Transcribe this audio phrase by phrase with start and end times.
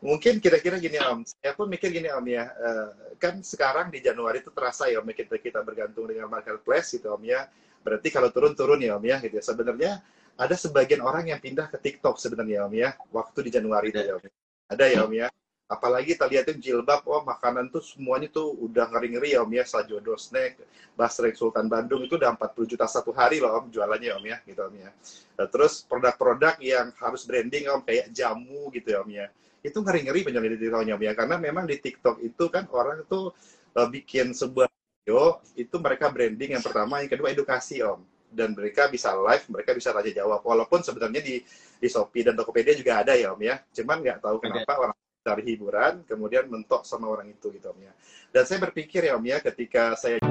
[0.00, 2.88] Mungkin kira-kira gini Om, saya pun mikir gini Om ya, uh,
[3.20, 7.12] kan sekarang di Januari itu terasa ya Om, ya, kita, kita bergantung dengan marketplace gitu
[7.12, 7.44] Om ya,
[7.84, 9.44] berarti kalau turun-turun ya Om ya, gitu ya.
[9.44, 10.00] Sebenarnya
[10.40, 14.16] ada sebagian orang yang pindah ke TikTok sebenarnya Om ya, waktu di Januari itu ya
[14.16, 14.24] Om.
[14.72, 15.28] Ada ya Om ya,
[15.68, 20.16] apalagi kita lihatin jilbab, oh makanan tuh semuanya tuh udah ngeri-ngeri ya Om ya, Sajodo
[20.16, 20.64] Snack,
[20.96, 24.64] Basrek Sultan Bandung itu udah 40 juta satu hari loh Om jualannya Om ya, gitu
[24.64, 24.88] Om ya.
[25.36, 29.28] Nah, terus produk-produk yang harus branding Om, kayak jamu gitu ya Om ya
[29.60, 33.28] itu ngeri-ngeri penjualan di TikToknya ya karena memang di TikTok itu kan orang itu
[33.76, 38.02] uh, bikin sebuah video itu mereka branding yang pertama yang kedua edukasi om.
[38.30, 40.40] Dan mereka bisa live mereka bisa tanya jawab.
[40.46, 41.42] Walaupun sebenarnya di
[41.80, 43.58] di Shopee dan Tokopedia juga ada ya om ya.
[43.74, 44.82] Cuman nggak tahu kenapa okay.
[44.86, 47.92] orang cari hiburan kemudian mentok sama orang itu gitu om ya.
[48.30, 50.22] Dan saya berpikir ya om ya ketika saya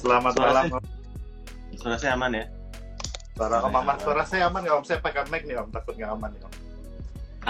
[0.00, 0.64] Selamat suara malam.
[0.72, 2.44] Saya, suara saya aman ya?
[3.36, 3.96] Suara Om aman.
[4.00, 4.84] Suara saya aman nggak Om?
[4.88, 6.54] Saya pakai mic nih Om, takut nggak aman ya Om?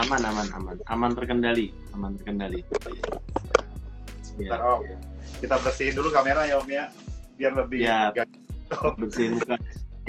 [0.02, 0.76] Aman aman aman.
[0.90, 2.66] Aman terkendali aman terkendali.
[4.22, 4.82] Sebentar om.
[5.38, 6.90] Kita bersihin dulu kamera ya om ya.
[7.38, 8.10] Biar lebih ya.
[9.00, 9.54] bersihin muka.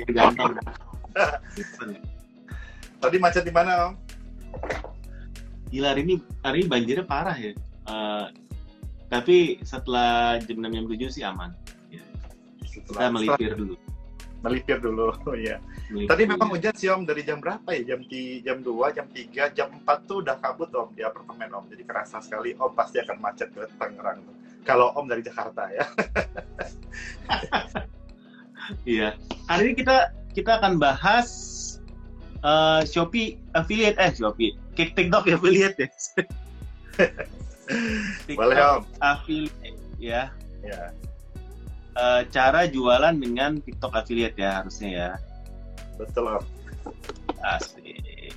[0.09, 0.57] Ganteng.
[3.01, 3.93] Tadi macet di mana om?
[5.69, 7.53] Gila hari ini hari ini banjirnya parah ya.
[7.85, 8.29] Uh,
[9.09, 11.53] tapi setelah jam enam jam tujuh sih aman.
[11.53, 11.70] ya.
[12.71, 13.75] Setelah, kita melipir dulu
[14.41, 15.13] melipir dulu
[15.47, 17.93] ya Tadi memang hujan sih Om dari jam berapa ya?
[17.93, 21.67] Jam di jam 2, jam 3, jam 4 tuh udah kabut Om di apartemen Om.
[21.67, 24.23] Jadi kerasa sekali Om pasti akan macet ke Tangerang.
[24.63, 25.83] Kalau Om dari Jakarta ya.
[28.95, 29.19] iya.
[29.51, 31.27] Hari ini kita kita akan bahas
[32.47, 34.55] uh, Shopee affiliate eh Shopee.
[34.79, 35.89] Kick TikTok affiliate ya.
[38.39, 38.81] Boleh Om.
[39.03, 40.31] Affiliate ya.
[40.63, 40.95] Ya.
[41.91, 45.09] Uh, cara jualan dengan TikTok affiliate ya harusnya ya.
[45.99, 46.45] Betul om.
[47.43, 48.31] Asik.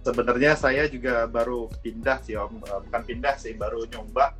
[0.00, 2.56] Sebenarnya saya juga baru pindah sih om.
[2.64, 4.32] Eh, bukan pindah sih baru nyoba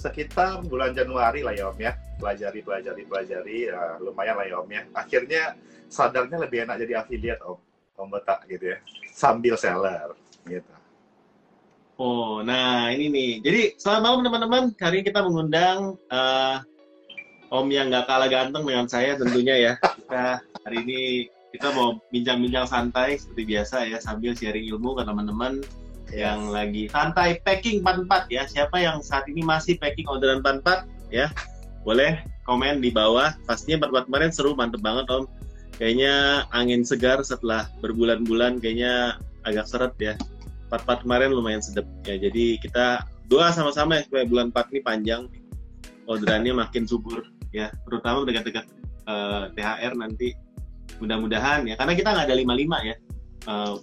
[0.00, 1.92] sekitar bulan Januari lah ya om ya.
[2.16, 3.58] Pelajari pelajari pelajari.
[3.68, 4.82] Ya, lumayan lah ya om ya.
[4.96, 5.52] Akhirnya
[5.92, 7.60] sadarnya lebih enak jadi affiliate om.
[8.00, 8.80] Om betak gitu ya.
[9.12, 10.16] Sambil seller
[10.48, 10.72] gitu.
[12.00, 13.32] Oh, nah ini nih.
[13.44, 14.64] Jadi selamat malam teman-teman.
[14.80, 16.64] Hari ini kita mengundang uh,
[17.50, 19.72] Om yang nggak kalah ganteng dengan saya tentunya ya.
[19.82, 21.00] Kita hari ini
[21.50, 25.58] kita mau bincang-bincang santai seperti biasa ya sambil sharing ilmu ke teman-teman
[26.14, 26.22] yes.
[26.22, 28.46] yang lagi santai packing 44 ya.
[28.46, 31.26] Siapa yang saat ini masih packing orderan 44 ya?
[31.82, 33.34] Boleh komen di bawah.
[33.50, 35.26] Pastinya 44 kemarin seru, mantep banget Om.
[35.74, 40.14] Kayaknya angin segar setelah berbulan-bulan kayaknya agak seret ya.
[40.70, 42.14] 44 kemarin lumayan sedep ya.
[42.14, 45.22] Jadi kita doa sama-sama ya supaya bulan 4 ini panjang.
[46.06, 48.66] Orderannya makin subur ya, terutama dekat-dekat
[49.06, 50.34] uh, THR nanti
[50.98, 51.74] mudah-mudahan ya.
[51.78, 52.96] Karena kita nggak ada lima lima ya.
[53.48, 53.78] Uh,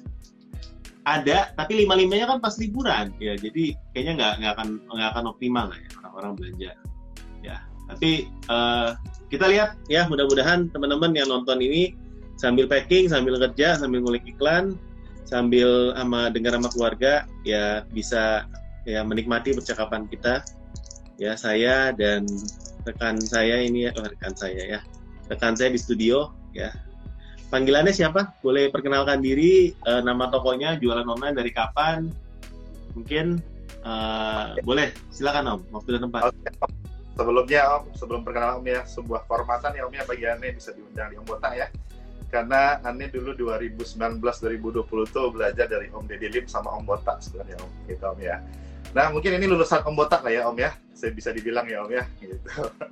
[1.08, 3.16] ada tapi lima limanya kan pas liburan.
[3.18, 6.72] Ya jadi kayaknya nggak nggak akan nggak akan optimal lah ya orang-orang belanja.
[7.40, 7.58] Ya
[7.88, 9.00] tapi uh,
[9.32, 11.96] kita lihat ya mudah-mudahan teman-teman yang nonton ini
[12.38, 14.78] sambil packing sambil kerja sambil ngulik iklan
[15.28, 18.48] sambil sama dengar sama keluarga ya bisa
[18.88, 20.44] ya menikmati percakapan kita
[21.18, 22.26] ya saya dan
[22.86, 24.80] rekan saya ini oh, rekan saya ya
[25.28, 26.72] rekan saya di studio ya
[27.48, 28.36] panggilannya siapa?
[28.44, 32.12] Boleh perkenalkan diri, uh, nama tokonya, jualan online dari kapan?
[32.96, 33.40] Mungkin
[33.88, 36.22] uh, boleh, silakan Om, waktu dan tempat.
[36.32, 36.52] Okay.
[37.18, 41.10] Sebelumnya Om, sebelum perkenalan Om ya, sebuah kehormatan ya Om ya bagi Ane bisa diundang
[41.14, 41.68] di Om Botak ya.
[42.28, 47.72] Karena Ane dulu 2019-2020 tuh belajar dari Om Deddy Lim sama Om Botak sebenarnya Om,
[47.88, 48.38] gitu Om ya.
[48.98, 51.94] Nah mungkin ini lulusan Om Botak lah ya Om ya, saya bisa dibilang ya Om
[51.94, 52.04] ya.
[52.18, 52.34] Gitu.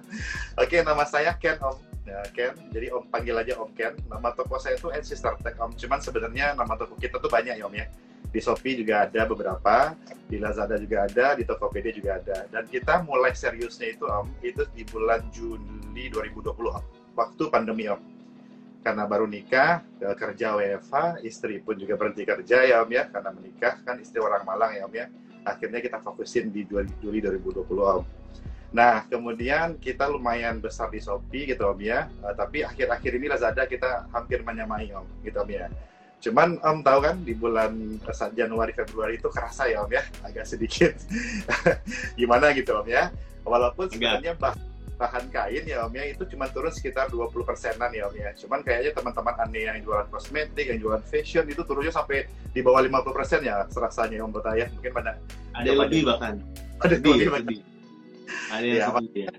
[0.61, 1.95] Oke, nama saya Ken Om.
[2.05, 2.53] Ya Ken.
[2.69, 3.97] Jadi om panggil aja om Ken.
[4.05, 5.73] Nama toko saya itu NC Tech om.
[5.73, 7.89] Cuman sebenarnya nama toko kita tuh banyak ya om ya.
[8.29, 9.97] Di Shopee juga ada beberapa
[10.29, 12.45] di Lazada juga ada di Tokopedia juga ada.
[12.53, 16.85] Dan kita mulai seriusnya itu om itu di bulan Juli 2020 om.
[17.17, 17.97] Waktu pandemi om.
[18.85, 23.09] Karena baru nikah kerja WFH istri pun juga berhenti kerja ya om ya.
[23.09, 25.09] Karena menikah kan istri orang Malang ya om ya
[25.45, 28.03] akhirnya kita fokusin di Juli 2020 om
[28.75, 32.11] Nah, kemudian kita lumayan besar di Shopee gitu Om ya.
[32.19, 35.71] Uh, tapi akhir-akhir ini Lazada kita hampir menyamai Om gitu Om ya.
[36.19, 37.71] Cuman Om tahu kan di bulan
[38.03, 40.91] eh, Januari Februari itu kerasa ya Om ya, agak sedikit
[42.19, 43.15] gimana gitu Om ya.
[43.47, 44.59] Walaupun sebenarnya bah
[44.95, 48.31] bahan kain ya Om ya itu cuma turun sekitar 20 persenan ya Om ya.
[48.35, 52.25] Cuman kayaknya teman-teman aneh yang jualan kosmetik, yang jualan fashion itu turunnya sampai
[52.55, 54.71] di bawah 50 persen ya serasanya Om Botaya.
[54.71, 55.19] Mungkin pada
[55.51, 56.39] ada yang lebih bahkan.
[56.75, 57.59] Ada lebih, lebih.
[58.51, 59.35] Ada yang ya, lebih ya.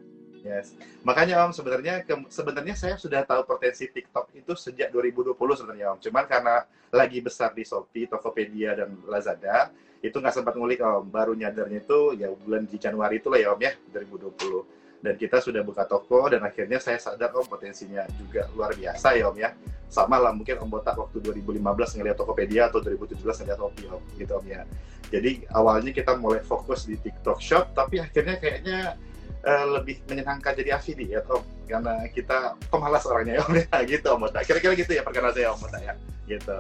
[0.47, 0.73] Yes.
[1.03, 5.99] Makanya Om sebenarnya sebenarnya saya sudah tahu potensi TikTok itu sejak 2020 sebenarnya Om.
[6.00, 6.64] Cuman karena
[6.94, 11.11] lagi besar di Shopee, Tokopedia dan Lazada, itu nggak sempat ngulik Om.
[11.11, 14.86] Baru nyadarnya itu ya bulan di Januari itu lah ya Om ya, 2020.
[15.06, 19.31] Dan kita sudah buka toko dan akhirnya saya sadar Om potensinya juga luar biasa ya
[19.31, 19.55] Om ya.
[19.87, 21.62] Sama lah mungkin Om Botak waktu 2015
[22.03, 24.67] ngeliat Tokopedia atau 2017 ngeliat Shopee Om gitu Om ya.
[25.14, 28.99] Jadi awalnya kita mulai fokus di TikTok Shop, tapi akhirnya kayaknya
[29.47, 31.43] uh, lebih menyenangkan jadi affiliate ya, Om.
[31.70, 33.79] Karena kita pemalas orangnya ya Om ya.
[33.94, 35.94] Gitu Om Mota kira-kira gitu ya perkenalan saya Om Mota ya.
[36.26, 36.56] Gitu.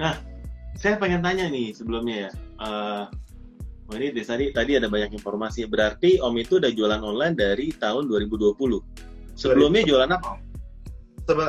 [0.00, 0.16] Nah
[0.80, 2.30] saya pengen tanya nih sebelumnya ya.
[2.56, 3.04] Uh,
[3.92, 8.08] oh ini tadi tadi ada banyak informasi berarti Om itu udah jualan online dari tahun
[8.08, 8.56] 2020
[9.36, 10.52] sebelumnya jualan apa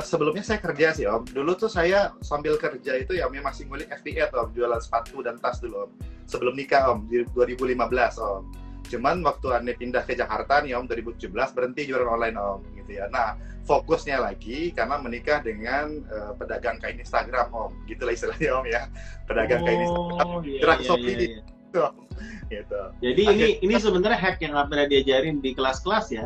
[0.05, 1.33] sebelumnya saya kerja sih Om.
[1.33, 5.57] Dulu tuh saya sambil kerja itu ya masih ngulik FBA Om, jualan sepatu dan tas
[5.59, 5.91] dulu Om.
[6.29, 7.81] Sebelum nikah Om, di 2015
[8.21, 8.43] Om.
[8.83, 13.09] Cuman waktu Ane pindah ke Jakarta nih Om 2017 berhenti jualan online Om gitu ya.
[13.09, 18.81] Nah fokusnya lagi karena menikah dengan uh, pedagang kain Instagram Om, gitulah istilahnya Om ya.
[19.25, 21.52] Pedagang oh, kain Instagram, iya, gerak iya, Shopee iya, iya.
[22.53, 22.81] gitu.
[23.01, 26.25] Jadi Akhir, ini ini sebenarnya hack yang nggak pernah diajarin di kelas-kelas ya.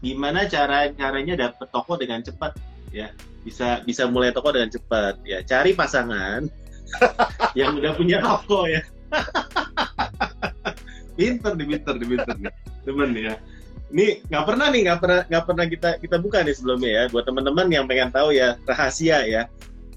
[0.00, 2.56] Gimana cara caranya dapet toko dengan cepat
[2.92, 3.12] ya.
[3.44, 5.40] Bisa bisa mulai toko dengan cepat ya.
[5.44, 6.48] Cari pasangan
[7.58, 8.80] yang udah punya toko ya.
[11.18, 12.54] Pinter nih pinter nih pinter nih.
[12.86, 13.34] Temen ya.
[13.90, 17.02] Ini nggak pernah nih nggak pernah nggak pernah kita kita buka nih sebelumnya ya.
[17.12, 19.44] Buat teman-teman yang pengen tahu ya rahasia ya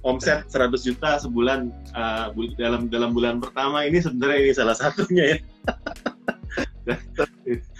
[0.04, 5.38] omset 100 juta sebulan uh, dalam dalam bulan pertama ini sebenarnya ini salah satunya ya.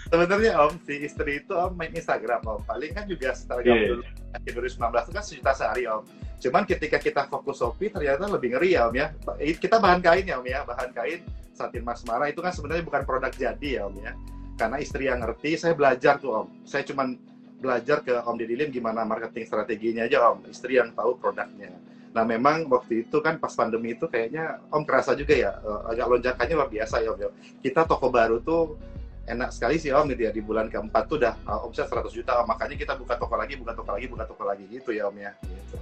[0.04, 2.60] Sebenarnya om si istri itu om main Instagram om.
[2.64, 4.00] Paling kan juga setelah yeah.
[4.00, 4.04] dulu
[4.46, 6.04] 2019 itu kan sejuta sehari om.
[6.40, 9.12] Cuman ketika kita fokus Shopee ternyata lebih ngeri ya om ya.
[9.60, 11.20] Kita bahan kain ya om ya bahan kain
[11.54, 14.12] satin mas marah itu kan sebenarnya bukan produk jadi ya om ya.
[14.54, 16.48] Karena istri yang ngerti saya belajar tuh om.
[16.64, 17.20] Saya cuman
[17.60, 20.40] belajar ke om Didilin gimana marketing strateginya aja om.
[20.48, 21.72] Istri yang tahu produknya
[22.14, 26.06] nah memang waktu itu kan pas pandemi itu kayaknya om kerasa juga ya uh, agak
[26.06, 28.78] lonjakannya luar biasa ya om ya kita toko baru tuh
[29.26, 32.38] enak sekali sih om gitu ya di bulan keempat tuh udah uh, omset 100 juta
[32.38, 32.46] om.
[32.46, 35.34] makanya kita buka toko lagi buka toko lagi buka toko lagi gitu ya om ya
[35.42, 35.76] gitu.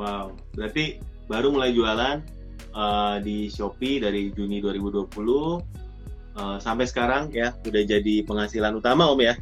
[0.00, 2.24] wow berarti baru mulai jualan
[2.72, 5.60] uh, di Shopee dari Juni 2020 uh,
[6.38, 9.34] eh, sampai sekarang ya udah jadi penghasilan utama Om ya.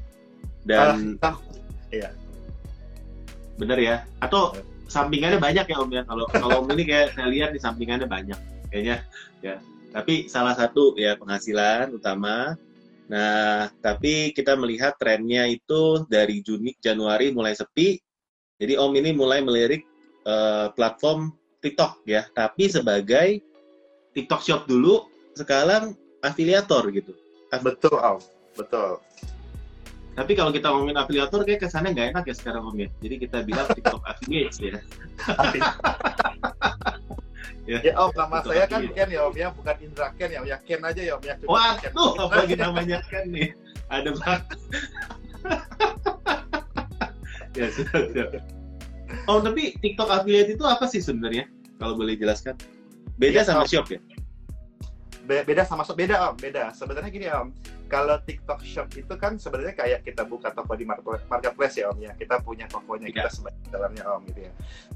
[0.67, 1.37] Dan uh,
[1.95, 2.11] iya.
[3.57, 3.97] Bener ya?
[4.19, 6.03] Atau sampingannya banyak ya Om ya.
[6.07, 8.39] Kalau kalau Om ini kayak saya lihat di sampingannya banyak
[8.71, 9.03] kayaknya
[9.43, 9.59] ya.
[9.95, 12.59] Tapi salah satu ya penghasilan utama.
[13.07, 17.95] Nah, tapi kita melihat trennya itu dari Juni Januari mulai sepi.
[18.59, 19.87] Jadi Om ini mulai melirik
[20.27, 21.31] uh, platform
[21.63, 23.39] TikTok ya, tapi sebagai
[24.11, 25.07] TikTok Shop dulu,
[25.39, 25.95] sekarang
[26.25, 27.15] afiliator gitu.
[27.63, 28.19] Betul, Al.
[28.59, 28.99] Betul.
[30.17, 32.89] Tapi kalau kita ngomongin afiliator, kayak kesannya nggak enak ya sekarang Om ya.
[33.05, 34.81] Jadi kita bilang TikTok affiliates ya.
[37.69, 37.79] ya.
[37.85, 40.49] ya Om, nama TikTok saya kan Ken ya Om ya, bukan Indra Ken ya Om
[40.49, 40.57] ya.
[40.65, 41.35] Ken aja ya Om ya.
[41.45, 43.53] Wah, tuh apa lagi namanya Ken nih?
[43.93, 44.41] Ada bak.
[47.61, 48.41] ya, sudah, sudah.
[49.29, 51.45] Oh, tapi TikTok affiliate itu apa sih sebenarnya?
[51.77, 52.57] kalau boleh jelaskan?
[53.21, 53.69] Beda ya, sama om.
[53.69, 54.01] shop ya?
[55.29, 56.73] Be beda sama shop, beda om, beda.
[56.73, 57.53] Sebenarnya gini om,
[57.87, 62.13] kalau TikTok Shop itu kan sebenarnya kayak kita buka toko di marketplace ya om ya.
[62.19, 63.23] Kita punya tokonya, ya.
[63.23, 64.53] kita sebagai dalamnya om gitu ya.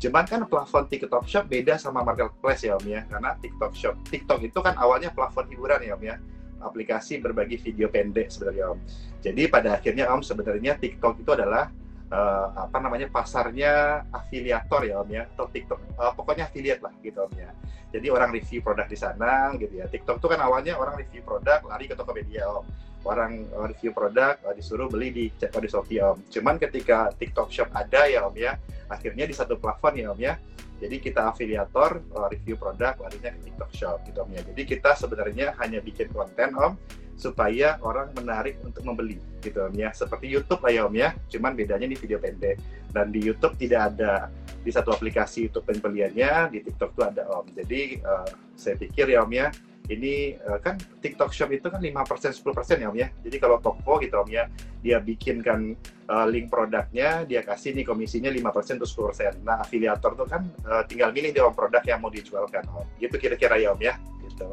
[0.07, 3.07] Cuman kan plafon TikTok Shop beda sama marketplace ya om ya.
[3.07, 6.17] Karena TikTok Shop, TikTok itu kan awalnya plafon hiburan ya om ya
[6.61, 8.79] aplikasi berbagi video pendek sebenarnya om.
[9.25, 11.73] Jadi pada akhirnya om sebenarnya TikTok itu adalah
[12.11, 17.25] uh, apa namanya pasarnya afiliator ya om ya atau TikTok uh, pokoknya affiliate lah gitu
[17.25, 17.51] om ya.
[17.91, 19.91] Jadi orang review produk di sana gitu ya.
[19.91, 22.67] TikTok itu kan awalnya orang review produk lari ke Tokopedia om.
[23.03, 26.19] Orang uh, review produk uh, disuruh beli di di Shopee om.
[26.31, 28.59] Cuman ketika TikTok Shop ada ya om ya
[28.91, 30.35] akhirnya di satu platform ya om ya.
[30.81, 32.01] Jadi kita afiliator
[32.33, 34.43] review produk larinya ke TikTok Shop gitu om ya.
[34.47, 36.79] Jadi kita sebenarnya hanya bikin konten om
[37.21, 41.53] supaya orang menarik untuk membeli gitu om ya seperti YouTube lah ya om ya cuman
[41.53, 42.57] bedanya di video pendek
[42.97, 47.45] dan di YouTube tidak ada di satu aplikasi YouTube pembeliannya di TikTok tuh ada om
[47.53, 49.53] jadi uh, saya pikir ya om ya
[49.91, 51.91] ini uh, kan TikTok Shop itu kan 5%
[52.39, 53.09] 10% ya Om ya.
[53.27, 54.47] Jadi kalau toko gitu Om ya,
[54.79, 55.75] dia bikinkan
[56.07, 59.43] uh, link produknya, dia kasih nih komisinya 5% atau 10%.
[59.43, 62.87] Nah, afiliator tuh kan uh, tinggal milih dia Om produk yang mau dijualkan Om.
[63.03, 63.99] Gitu kira-kira ya Om ya.
[64.23, 64.47] Gitu.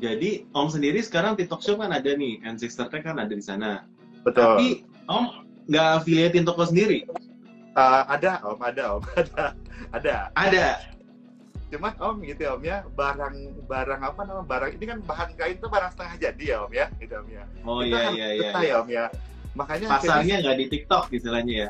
[0.00, 3.84] Jadi Om sendiri sekarang TikTok Shop kan ada nih, and Sister kan ada di sana.
[4.24, 4.56] Betul.
[4.56, 4.68] Tapi
[5.06, 5.24] Om
[5.68, 7.04] nggak affiliatein toko sendiri?
[7.76, 9.44] Uh, ada Om, ada Om, ada.
[9.92, 10.16] Ada.
[10.32, 10.90] Ada
[11.70, 13.34] cuman om gitu ya om ya barang
[13.70, 16.86] barang apa namanya barang ini kan bahan kain itu barang setengah jadi ya om ya
[16.98, 18.60] gitu om ya oh iya iya iya, iya.
[18.66, 19.04] ya om ya
[19.54, 21.68] makanya pasarnya nggak di TikTok istilahnya ya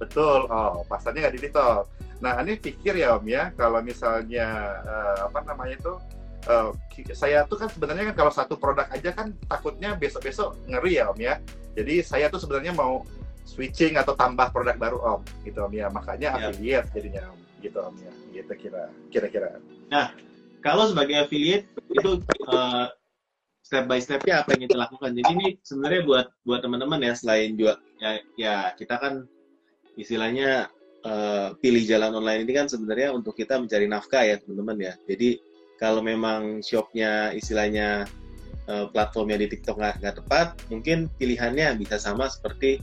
[0.00, 1.84] betul oh pasarnya nggak di TikTok
[2.24, 5.92] nah ini pikir ya om ya kalau misalnya uh, apa namanya itu
[6.48, 6.70] uh,
[7.12, 11.18] saya tuh kan sebenarnya kan kalau satu produk aja kan takutnya besok-besok ngeri ya om
[11.18, 11.38] ya.
[11.72, 13.04] Jadi saya tuh sebenarnya mau
[13.42, 15.88] switching atau tambah produk baru om gitu om ya.
[15.92, 16.50] Makanya ya.
[16.50, 18.12] affiliate jadinya om gitu om ya.
[18.32, 18.82] Gitu kira
[19.12, 19.58] kira-kira.
[19.90, 20.14] Nah
[20.62, 22.86] kalau sebagai affiliate itu uh,
[23.62, 25.10] step by stepnya apa yang kita lakukan?
[25.14, 29.26] Jadi ini sebenarnya buat buat teman-teman ya selain juga ya, ya kita kan
[29.96, 30.72] istilahnya
[31.04, 34.94] uh, pilih jalan online ini kan sebenarnya untuk kita mencari nafkah ya teman-teman ya.
[35.06, 35.51] Jadi
[35.82, 38.06] kalau memang shopnya istilahnya
[38.70, 42.78] uh, platformnya di TikTok nggak tepat mungkin pilihannya bisa sama seperti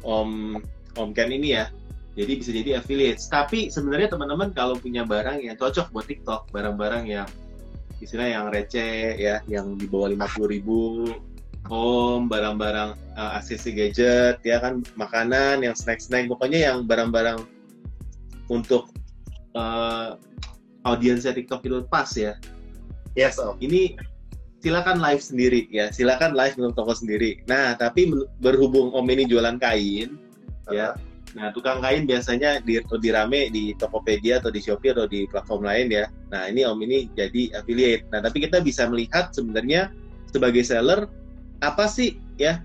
[0.00, 0.56] Om
[0.96, 1.68] Om Ken ini ya
[2.18, 3.22] jadi bisa jadi affiliate.
[3.30, 7.28] Tapi sebenarnya teman-teman kalau punya barang yang cocok buat TikTok, barang-barang yang
[8.02, 11.14] istilah yang receh ya, yang di bawah 50 ribu,
[11.70, 17.46] home, barang-barang uh, ACC gadget, ya kan, makanan, yang snack-snack, pokoknya yang barang-barang
[18.50, 18.90] untuk
[19.54, 20.18] uh,
[20.86, 22.36] audiensnya TikTok itu pas ya.
[23.18, 23.58] Yes, Om.
[23.58, 23.98] Ini
[24.60, 27.42] silakan live sendiri ya, silakan live untuk toko sendiri.
[27.50, 30.72] Nah, tapi berhubung Om ini jualan kain, uh -huh.
[30.72, 30.88] ya
[31.38, 35.62] Nah, tukang kain biasanya di, di rame di Tokopedia atau di Shopee atau di platform
[35.62, 36.10] lain ya.
[36.34, 38.10] Nah, ini Om ini jadi affiliate.
[38.10, 39.94] Nah, tapi kita bisa melihat sebenarnya
[40.30, 41.06] sebagai seller
[41.62, 42.62] apa sih ya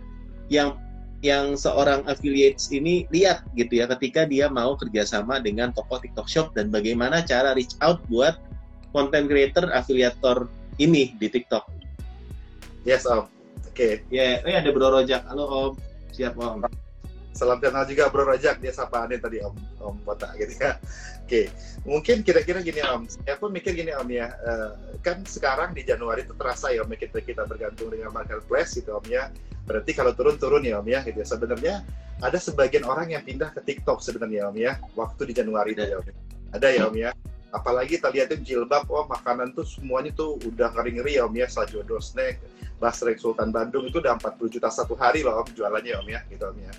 [0.50, 0.78] yang
[1.24, 6.48] yang seorang affiliate ini lihat gitu ya ketika dia mau kerjasama dengan toko TikTok Shop
[6.58, 8.36] dan bagaimana cara reach out buat
[8.92, 10.48] content creator afiliator
[10.80, 11.68] ini di TikTok.
[12.84, 13.28] Yes Om.
[13.68, 13.74] Oke.
[13.74, 13.94] Okay.
[14.14, 14.48] Ya, yeah.
[14.48, 15.24] eh ada Bro Rojak.
[15.28, 15.74] Halo Om.
[16.16, 16.68] Siap Om.
[17.36, 20.80] Salam kenal juga Bro Rajak, dia sapa aneh tadi Om Om Botak gitu ya.
[21.26, 21.50] Oke,
[21.90, 26.22] mungkin kira-kira gini Om, saya pun mikir gini Om ya, uh, kan sekarang di Januari
[26.22, 29.34] itu terasa ya Om ya, kita, kita bergantung dengan marketplace gitu Om ya.
[29.66, 31.26] Berarti kalau turun-turun ya Om ya gitu ya.
[31.26, 31.82] Sebenarnya
[32.22, 35.98] ada sebagian orang yang pindah ke TikTok sebenarnya Om ya, waktu di Januari itu ya
[35.98, 36.06] Om.
[36.06, 36.16] Ya.
[36.54, 37.12] Ada ya Om ya
[37.56, 41.48] apalagi kita lihatin jilbab oh makanan tuh semuanya tuh udah ngeri-ngeri ya om ya.
[41.48, 42.44] Sajodo snack
[42.76, 46.52] basrek sultan bandung itu udah 40 juta satu hari loh om jualannya om ya gitu
[46.52, 46.72] om ya.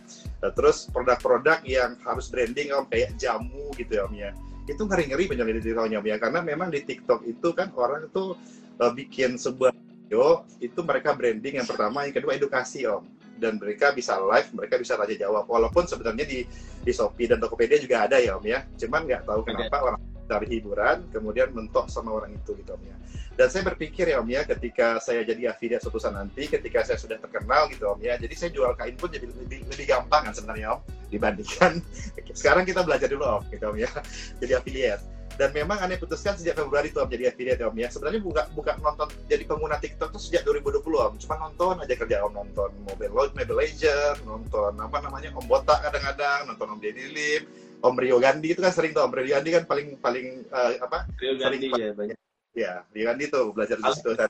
[0.44, 4.30] Nah, terus produk-produk yang harus branding om kayak jamu gitu ya om ya.
[4.68, 6.16] Itu ngeri-ngeri penjualan di TikToknya om ya.
[6.20, 8.36] Karena memang di TikTok itu kan orang itu
[8.76, 13.08] uh, bikin sebuah video itu mereka branding yang pertama yang kedua edukasi om.
[13.36, 15.44] Dan mereka bisa live, mereka bisa tanya jawab.
[15.44, 16.48] Walaupun sebenarnya di
[16.80, 18.64] di Shopee dan Tokopedia juga ada ya Om ya.
[18.80, 22.96] Cuman nggak tahu kenapa orang cari hiburan, kemudian mentok sama orang itu gitu Om ya.
[23.36, 26.98] Dan saya berpikir ya Om ya, ketika saya jadi affiliate suatu saat nanti, ketika saya
[26.98, 30.34] sudah terkenal gitu Om ya, jadi saya jual kain pun jadi lebih, lebih gampang kan
[30.34, 31.72] sebenarnya Om, dibandingkan
[32.40, 33.90] sekarang kita belajar dulu Om gitu Om ya,
[34.42, 35.16] jadi affiliate.
[35.36, 37.92] Dan memang aneh putuskan sejak Februari itu Om jadi affiliate Om ya.
[37.92, 41.12] Sebenarnya buka buka nonton jadi pengguna TikTok tuh sejak 2020 Om.
[41.20, 46.48] Cuma nonton aja kerja Om nonton Mobile Mobile Legend, nonton apa namanya Om Botak kadang-kadang,
[46.48, 47.42] nonton Om Deddy Lim,
[47.86, 51.06] Om Rio Gandhi itu kan sering tuh Om Rio Gandhi kan paling paling uh, apa?
[51.22, 52.18] Rio Gandhi ya banyak.
[52.56, 54.28] Ya, Rio Gandhi tuh belajar di situ kan.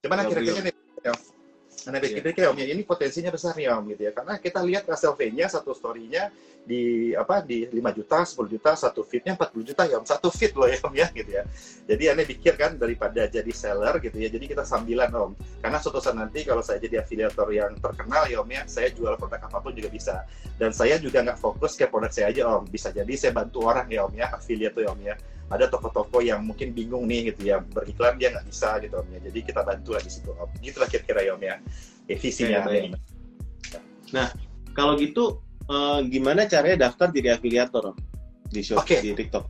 [0.00, 0.74] Cuman akhir-akhirnya nih
[2.28, 2.52] pikir yeah.
[2.52, 6.28] om ya ini potensinya besar nih om gitu ya karena kita lihat SLV-nya satu story-nya
[6.60, 10.52] di apa di 5 juta, 10 juta, satu fitnya 40 juta ya om satu fit
[10.52, 11.44] loh ya om ya gitu ya.
[11.88, 15.32] Jadi aneh pikir kan daripada jadi seller gitu ya, jadi kita sambilan om.
[15.58, 19.16] Karena suatu saat nanti kalau saya jadi afiliator yang terkenal ya om ya, saya jual
[19.16, 20.22] produk apa pun juga bisa.
[20.60, 23.88] Dan saya juga nggak fokus ke produk saya aja om, bisa jadi saya bantu orang
[23.88, 25.16] ya om ya, afiliat tuh ya om ya
[25.50, 29.18] ada toko-toko yang mungkin bingung nih gitu ya beriklan dia nggak bisa gitu om ya.
[29.18, 30.46] Jadi kita bantu lah di situ om.
[30.62, 31.58] Gitulah kira-kira ya om ya,
[32.06, 32.94] ya visinya ya,
[34.10, 34.26] nah
[34.74, 37.96] kalau gitu eh, gimana caranya daftar jadi afiliator om
[38.46, 39.02] di shop okay.
[39.02, 39.46] di TikTok?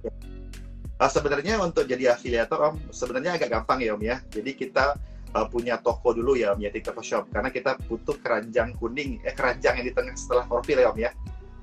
[1.00, 4.20] Uh, sebenarnya untuk jadi afiliator om sebenarnya agak gampang ya om ya.
[4.28, 5.00] Jadi kita
[5.32, 7.24] uh, punya toko dulu ya om ya TikTok Shop.
[7.32, 11.12] Karena kita butuh keranjang kuning eh keranjang yang di tengah setelah profil ya om ya.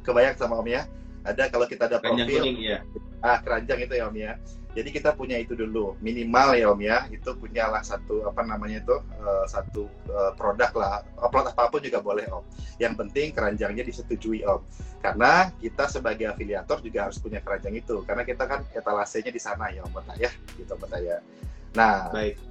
[0.01, 0.89] Kebayang sama om ya
[1.27, 2.39] ada kalau kita ada profil.
[2.39, 2.79] kuning, ya.
[3.19, 4.33] ah keranjang itu ya om ya.
[4.77, 5.97] Jadi kita punya itu dulu.
[5.99, 7.09] Minimal ya om ya.
[7.09, 11.01] Itu punyalah satu apa namanya itu uh, satu uh, produk lah.
[11.33, 12.45] Produk apa pun juga boleh om.
[12.77, 14.61] Yang penting keranjangnya disetujui om.
[15.01, 18.05] Karena kita sebagai afiliator juga harus punya keranjang itu.
[18.05, 20.29] Karena kita kan etalasenya di sana ya om ya.
[20.55, 21.19] Gitu om ya.
[21.73, 22.46] Nah, Baik.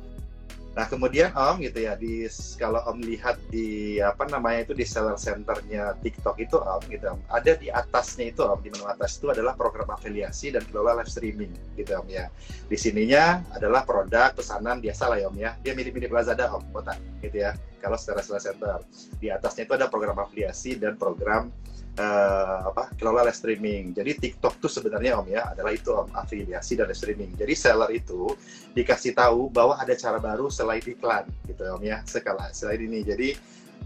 [0.77, 2.29] Nah kemudian Om gitu ya di
[2.61, 7.21] kalau Om lihat di apa namanya itu di seller centernya TikTok itu Om gitu Om
[7.33, 11.09] ada di atasnya itu Om di menu atas itu adalah program afiliasi dan kelola live
[11.09, 12.29] streaming gitu Om ya.
[12.69, 15.51] Di sininya adalah produk pesanan biasa lah ya Om ya.
[15.65, 18.79] Dia mirip-mirip Lazada Om kotak gitu ya kalau secara seller center
[19.21, 21.49] di atasnya itu ada program afiliasi dan program
[21.97, 23.97] eh, apa kelola live streaming.
[23.97, 27.31] Jadi TikTok tuh sebenarnya Om ya adalah itu Om afiliasi dan live streaming.
[27.35, 28.33] Jadi seller itu
[28.77, 33.01] dikasih tahu bahwa ada cara baru selain iklan gitu Om ya sekala selain ini.
[33.03, 33.29] Jadi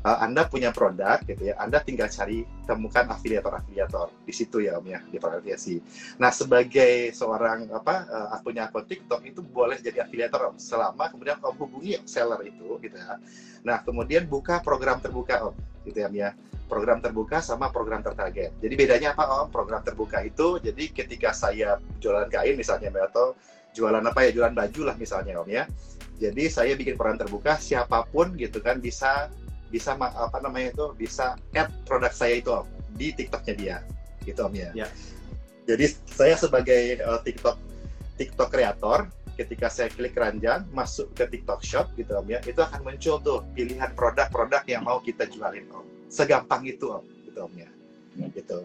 [0.04, 4.86] eh, Anda punya produk gitu ya, Anda tinggal cari temukan afiliator-afiliator di situ ya Om
[4.86, 5.76] ya di afiliasi.
[6.22, 11.38] Nah sebagai seorang apa eh, punya akun TikTok itu boleh jadi afiliator Om selama kemudian
[11.42, 13.20] Om hubungi seller itu gitu ya.
[13.66, 16.30] Nah kemudian buka program terbuka Om gitu ya Om ya
[16.70, 18.54] program terbuka sama program tertarget.
[18.62, 19.50] Jadi bedanya apa Om?
[19.50, 23.34] Program terbuka itu jadi ketika saya jualan kain misalnya atau
[23.74, 25.66] jualan apa ya jualan baju lah misalnya Om ya.
[26.20, 29.32] Jadi saya bikin program terbuka siapa pun gitu kan bisa
[29.70, 32.66] bisa apa namanya itu bisa add produk saya itu Om
[32.98, 33.76] di TikToknya dia
[34.26, 34.70] gitu Om ya.
[34.74, 34.88] Ya.
[35.70, 37.56] Jadi saya sebagai eh, TikTok
[38.18, 39.08] TikTok kreator
[39.38, 43.40] ketika saya klik keranjang masuk ke TikTok Shop gitu Om ya, itu akan muncul tuh
[43.56, 46.12] pilihan produk-produk yang mau kita jualin Om.
[46.12, 47.70] Segampang itu Om, gitu Om ya.
[48.36, 48.58] Gitu.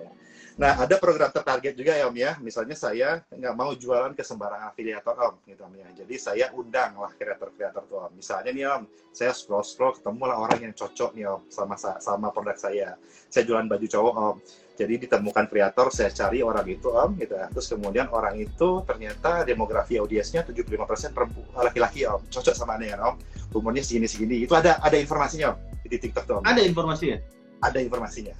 [0.55, 2.31] Nah, ada program tertarget juga ya Om ya.
[2.39, 5.87] Misalnya saya nggak mau jualan ke sembarang afiliator Om, gitu Om ya.
[5.91, 8.11] Jadi saya undang lah kreator-kreator tuh Om.
[8.15, 12.55] Misalnya nih Om, saya scroll-scroll ketemu lah orang yang cocok nih Om sama sama produk
[12.55, 12.95] saya.
[13.27, 14.35] Saya jualan baju cowok Om.
[14.75, 17.51] Jadi ditemukan kreator, saya cari orang itu Om, gitu ya.
[17.51, 22.31] Terus kemudian orang itu ternyata demografi audiensnya 75% perempuan laki-laki Om.
[22.31, 23.19] Cocok sama aneh Om.
[23.51, 24.47] Umurnya segini-segini.
[24.47, 26.43] Itu ada ada informasinya Om di TikTok tuh Om.
[26.47, 27.19] Ada informasinya?
[27.59, 28.35] Ada informasinya.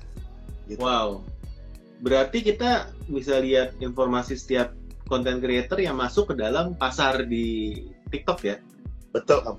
[0.66, 0.82] Gitu.
[0.82, 1.22] Wow.
[2.06, 4.78] Berarti kita bisa lihat informasi setiap
[5.10, 7.74] content creator yang masuk ke dalam pasar di
[8.14, 8.62] TikTok ya.
[9.10, 9.58] Betul Om.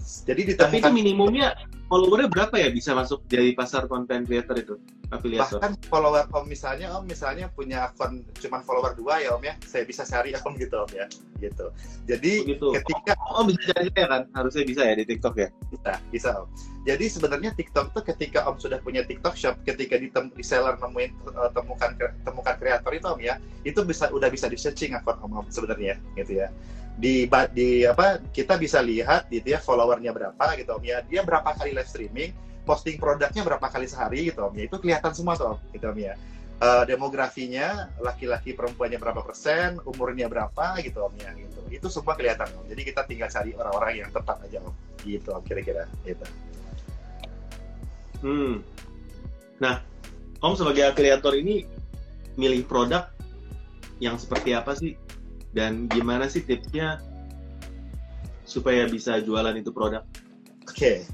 [0.00, 1.52] Jadi Tapi itu minimumnya
[1.92, 4.74] followernya berapa ya bisa masuk dari pasar content creator itu?
[5.12, 5.60] Afiliator.
[5.60, 9.84] bahkan follower om misalnya om misalnya punya akun cuman follower dua ya om ya saya
[9.84, 11.04] bisa cari om gitu om ya
[11.36, 11.68] gitu
[12.08, 12.80] jadi Begitu.
[12.80, 14.22] ketika Oh bisa cari ya kan?
[14.32, 15.48] Harusnya bisa ya di TikTok ya?
[15.68, 16.48] bisa bisa om
[16.88, 20.80] jadi sebenarnya TikTok tuh ketika om sudah punya TikTok shop ketika di, tem- di seller
[20.80, 21.90] nemuin eh, temukan
[22.24, 23.36] temukan kreator itu om ya
[23.68, 26.48] itu bisa udah bisa di searching akun om, om sebenarnya gitu ya
[26.96, 27.24] di
[27.56, 31.00] di apa kita bisa lihat gitu ya followernya berapa gitu om ya.
[31.08, 32.30] Dia berapa kali live streaming
[32.62, 34.68] posting produknya berapa kali sehari gitu om ya.
[34.68, 36.14] Itu kelihatan semua tuh om gitu om ya.
[36.62, 41.60] Eh, demografinya laki-laki perempuannya berapa persen umurnya berapa gitu om ya gitu.
[41.72, 42.64] Itu semua kelihatan om.
[42.68, 44.74] Jadi kita tinggal cari orang-orang yang tepat aja om.
[45.02, 46.26] Gitu om kira-kira gitu.
[48.22, 48.62] Hmm.
[49.58, 49.82] Nah,
[50.42, 51.62] Om sebagai afiliator ini
[52.34, 53.06] milih produk
[54.02, 54.98] yang seperti apa sih?
[55.52, 56.96] Dan gimana sih tipsnya
[58.48, 60.04] supaya bisa jualan itu produk?
[60.64, 61.04] Oke,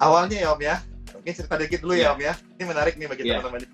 [0.00, 0.76] awalnya ya Om ya,
[1.12, 2.12] mungkin cerita dikit dulu ya Iya.
[2.16, 2.34] Om ya.
[2.56, 3.44] Ini menarik nih bagi Iya.
[3.44, 3.68] teman-teman.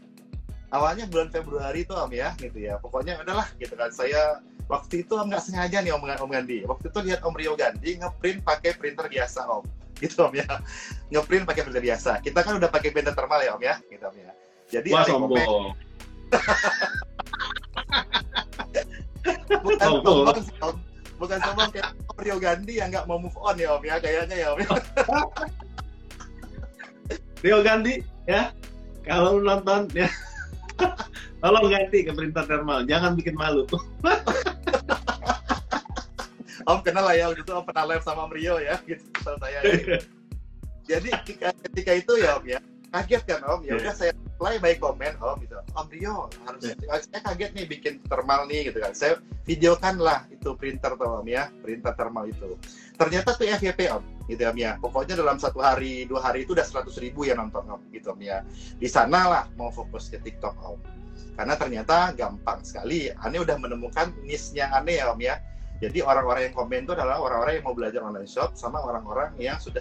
[0.69, 2.77] Awalnya bulan Februari itu Om ya, gitu ya.
[2.83, 3.89] Pokoknya udahlah gitu kan.
[3.95, 6.67] Saya waktu itu Om nggak sengaja nih Om, Om Gandhi.
[6.67, 9.65] Waktu itu lihat Om Rio Gandhi ngeprint pakai printer biasa Om.
[10.03, 10.47] Gitu Om ya.
[11.09, 12.21] Ngeprint pakai printer biasa.
[12.21, 14.33] Kita kan udah pakai printer thermal ya Om ya, gitu Om ya.
[14.69, 15.73] Jadi Wah sombong.
[19.49, 20.37] bukan Sombong.
[20.37, 20.77] sombong.
[21.19, 21.91] Bukan sombong kayak
[22.23, 24.59] Rio Gandhi yang nggak mau move on ya Om ya, kayaknya ya Om.
[27.45, 28.51] Rio ganti ya.
[29.07, 30.09] Kalau lu nonton ya.
[31.43, 33.65] Tolong ganti ke printer thermal, jangan bikin malu.
[36.69, 39.61] Om kenal lah ya, waktu itu Om pernah live sama Rio ya, gitu saya.
[39.65, 39.99] ya.
[40.89, 44.75] Jadi ketika, ketika itu ya Om ya, kaget kan Om, ya udah saya reply by
[44.81, 45.57] komen Om gitu.
[45.77, 46.63] Om Rio harus
[47.09, 48.93] saya kaget nih bikin thermal nih gitu kan.
[48.97, 52.57] Saya videokan lah itu printer tuh Om ya, printer thermal itu.
[52.97, 54.81] Ternyata tuh FYP Om, gitu Om ya.
[54.81, 58.21] Pokoknya dalam satu hari, dua hari itu udah 100 ribu yang nonton Om, gitu Om
[58.25, 58.41] ya.
[58.81, 60.79] Di sana lah mau fokus ke TikTok Om.
[61.39, 63.13] Karena ternyata gampang sekali.
[63.15, 65.39] Ane udah menemukan niche-nya Ane ya Om ya.
[65.79, 69.63] Jadi orang-orang yang komen itu adalah orang-orang yang mau belajar online shop sama orang-orang yang
[69.63, 69.79] sudah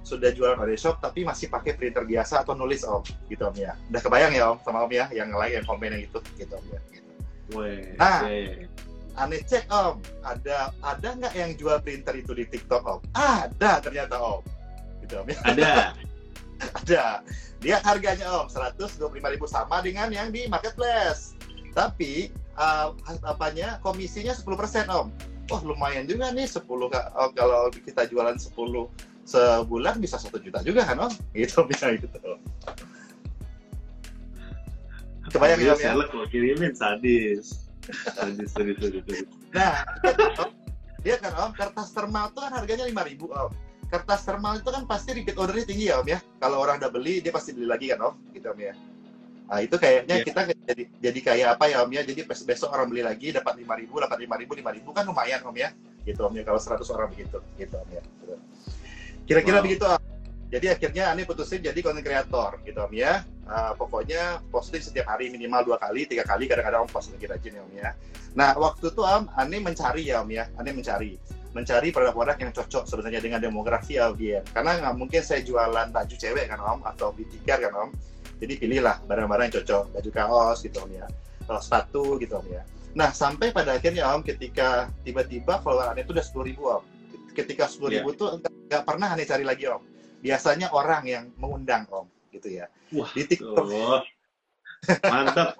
[0.00, 3.76] sudah jualan online shop tapi masih pakai printer biasa atau nulis om gitu om ya
[3.92, 6.64] udah kebayang ya om sama om ya yang lain yang komen yang itu gitu om
[6.72, 7.10] ya gitu.
[8.00, 8.24] Ah.
[8.30, 8.66] iya, iya.
[9.20, 14.16] aneh cek om ada ada nggak yang jual printer itu di TikTok om ada ternyata
[14.16, 14.40] om
[15.04, 15.72] gitu om ya Ada.
[16.80, 17.04] ada
[17.60, 18.96] dia harganya om 125.000
[19.44, 21.36] sama dengan yang di marketplace
[21.76, 22.96] tapi uh,
[23.28, 25.12] apanya komisinya 10% om
[25.50, 27.06] wah lumayan juga nih 10 Kak.
[27.18, 28.54] Oh, kalau kita jualan 10
[29.30, 31.12] sebulan bisa satu juta juga kan om?
[31.30, 32.10] Gitu bisa gitu.
[35.30, 35.92] Kebayang ya om ya?
[35.94, 37.46] Sadis, lo kirimin sadis.
[37.86, 39.26] Sadis, sadis, sadis, sadis.
[39.54, 39.74] Nah,
[41.00, 41.50] dia kan om?
[41.54, 43.54] Kertas thermal itu kan harganya lima ribu om.
[43.86, 46.18] Kertas thermal itu kan pasti repeat ordernya tinggi ya om ya?
[46.38, 48.14] Kalau orang udah beli dia pasti beli lagi kan om?
[48.34, 48.74] Gitu om ya?
[49.50, 50.26] Nah itu kayaknya Iya.
[50.26, 52.02] kita jadi jadi kayak apa ya om ya?
[52.02, 55.06] Jadi bes- besok orang beli lagi dapat lima ribu dapat lima ribu lima ribu kan
[55.06, 55.70] lumayan om ya?
[56.02, 56.42] Gitu om ya?
[56.42, 58.02] Kalau 100 orang begitu gitu om ya?
[58.02, 58.34] Gitu.
[59.30, 59.64] Kira-kira Wow.
[59.70, 60.02] begitu om.
[60.50, 63.22] Jadi akhirnya Ani putusin jadi konten kreator gitu om ya.
[63.46, 67.54] Ah, pokoknya posting setiap hari minimal dua kali tiga kali kadang-kadang om post lagi rajin
[67.54, 67.94] ya om ya.
[68.34, 70.50] Nah waktu itu om Ani mencari ya om ya.
[70.58, 71.14] Ani mencari.
[71.54, 76.50] Mencari produk-produk yang cocok sebenarnya dengan demografi audiens karena nggak mungkin saya jualan baju cewek
[76.50, 77.90] kan om atau beauty care kan om.
[78.42, 81.06] Jadi pilihlah barang-barang yang cocok baju kaos gitu om ya.
[81.46, 82.66] Atau sepatu gitu om ya.
[82.98, 86.82] Nah sampai pada akhirnya om ketika tiba-tiba follower Ani itu udah sepuluh ribu om
[87.40, 89.82] ketika sepuluh ribu tuh nggak- pernah Ani cari lagi om
[90.20, 94.02] biasanya orang yang mengundang om gitu ya Wah, di TikTok tuh.
[95.04, 95.54] Mantap.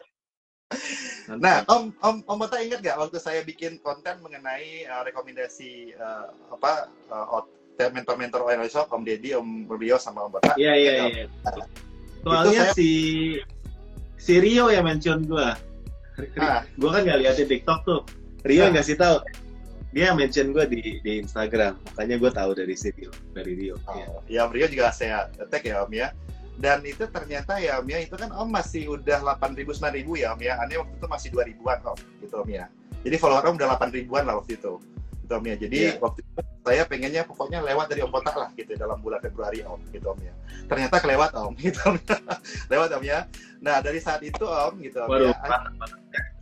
[1.30, 6.26] Nah, Om Om Om Bota ingat nggak waktu saya bikin konten mengenai uh, rekomendasi uh,
[6.50, 7.42] apa uh,
[7.86, 10.54] mentor-mentor oil shop Om Deddy, Om Rio sama Om Bota?
[10.54, 11.24] Iya, iya, iya.
[12.22, 12.90] Soalnya saya- si
[14.16, 15.54] si Rio yang mention gua.
[16.36, 16.66] Ah.
[16.74, 18.00] Gua kan nggak liatin TikTok tuh.
[18.42, 18.64] Rio Ah.
[18.66, 19.16] yang ngasih tahu.
[19.90, 21.74] Dia mention gua di di Instagram.
[21.92, 23.74] Makanya gua tahu dari si Rio, dari Rio.
[23.90, 26.14] Oh, ya Om Rio juga saya tag ya Om ya.
[26.60, 30.40] Dan itu ternyata ya Om ya, itu kan Om masih udah 8.000 9.000 ya Om
[30.44, 30.54] ya.
[30.60, 32.64] Aneh waktu itu masih 2 ribuan Om, gitu Om ya.
[33.00, 34.76] Jadi follower Om udah 8 ribuan lah waktu itu.
[35.24, 35.54] Gitu Om ya.
[35.56, 35.92] Jadi Iya.
[35.98, 39.80] waktu itu saya pengennya pokoknya lewat dari Om Botak lah gitu dalam bulan Februari Om,
[39.88, 40.34] gitu Om ya.
[40.68, 41.96] Ternyata kelewat Om, gitu Om.
[42.68, 43.18] lewat Om ya.
[43.64, 45.36] Nah, dari saat itu Om gitu Om Waduh, ya.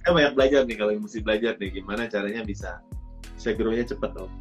[0.03, 2.83] Saya banyak belajar nih kalau yang mesti belajar nih gimana caranya bisa
[3.39, 4.33] bisa grow-nya cepet dong.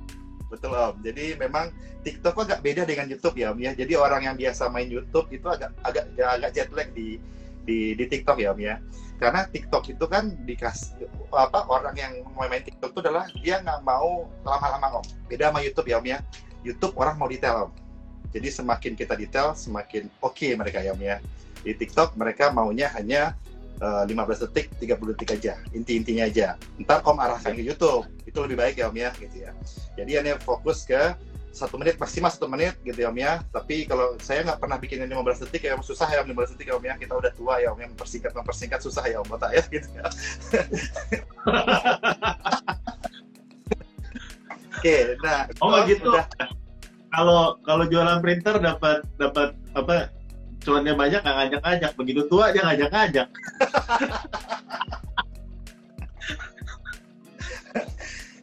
[0.50, 0.96] Betul Om.
[1.04, 1.70] Jadi memang
[2.02, 3.72] TikTok agak beda dengan YouTube ya Om ya.
[3.78, 7.22] Jadi orang yang biasa main YouTube itu agak agak agak jet lag di
[7.68, 8.76] di di TikTok ya Om ya.
[9.20, 13.84] Karena TikTok itu kan dikasih apa orang yang mau main TikTok itu adalah dia nggak
[13.84, 15.06] mau lama-lama Om.
[15.28, 16.20] Beda sama YouTube ya Om ya.
[16.64, 17.72] YouTube orang mau detail Om.
[18.32, 21.20] Jadi semakin kita detail semakin oke mereka ya Om ya.
[21.60, 23.36] Di TikTok mereka maunya hanya
[23.78, 26.48] eh, 15 detik, 30 detik aja, inti-intinya aja.
[26.78, 29.52] Ntar Om arahkan ke YouTube, itu lebih baik ya Om ya, gitu ya.
[29.96, 31.14] Jadi ini fokus ke
[31.48, 33.42] satu menit maksimal satu menit gitu ya Om ya.
[33.50, 36.54] Tapi kalau saya nggak pernah bikin yang 15 detik ya Om susah ya Om 15
[36.54, 36.94] detik ya Om ya.
[36.96, 40.06] Kita udah tua ya Om yang mempersingkat mempersingkat susah ya Om Bota ya gitu ya.
[44.78, 46.10] Oke, nah Oh gitu.
[46.14, 46.30] udah-
[47.08, 50.12] Kalau kalau jualan printer dapat dapat apa
[50.64, 53.28] cuannya banyak nggak ngajak-ngajak begitu tua dia ngajak-ngajak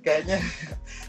[0.04, 0.38] kayaknya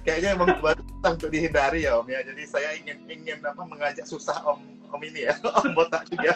[0.05, 2.21] kayaknya emang buat untuk dihindari ya Om ya.
[2.21, 4.61] Jadi saya ingin ingin apa mengajak susah Om
[4.93, 6.33] Om ini ya, Om Botak juga.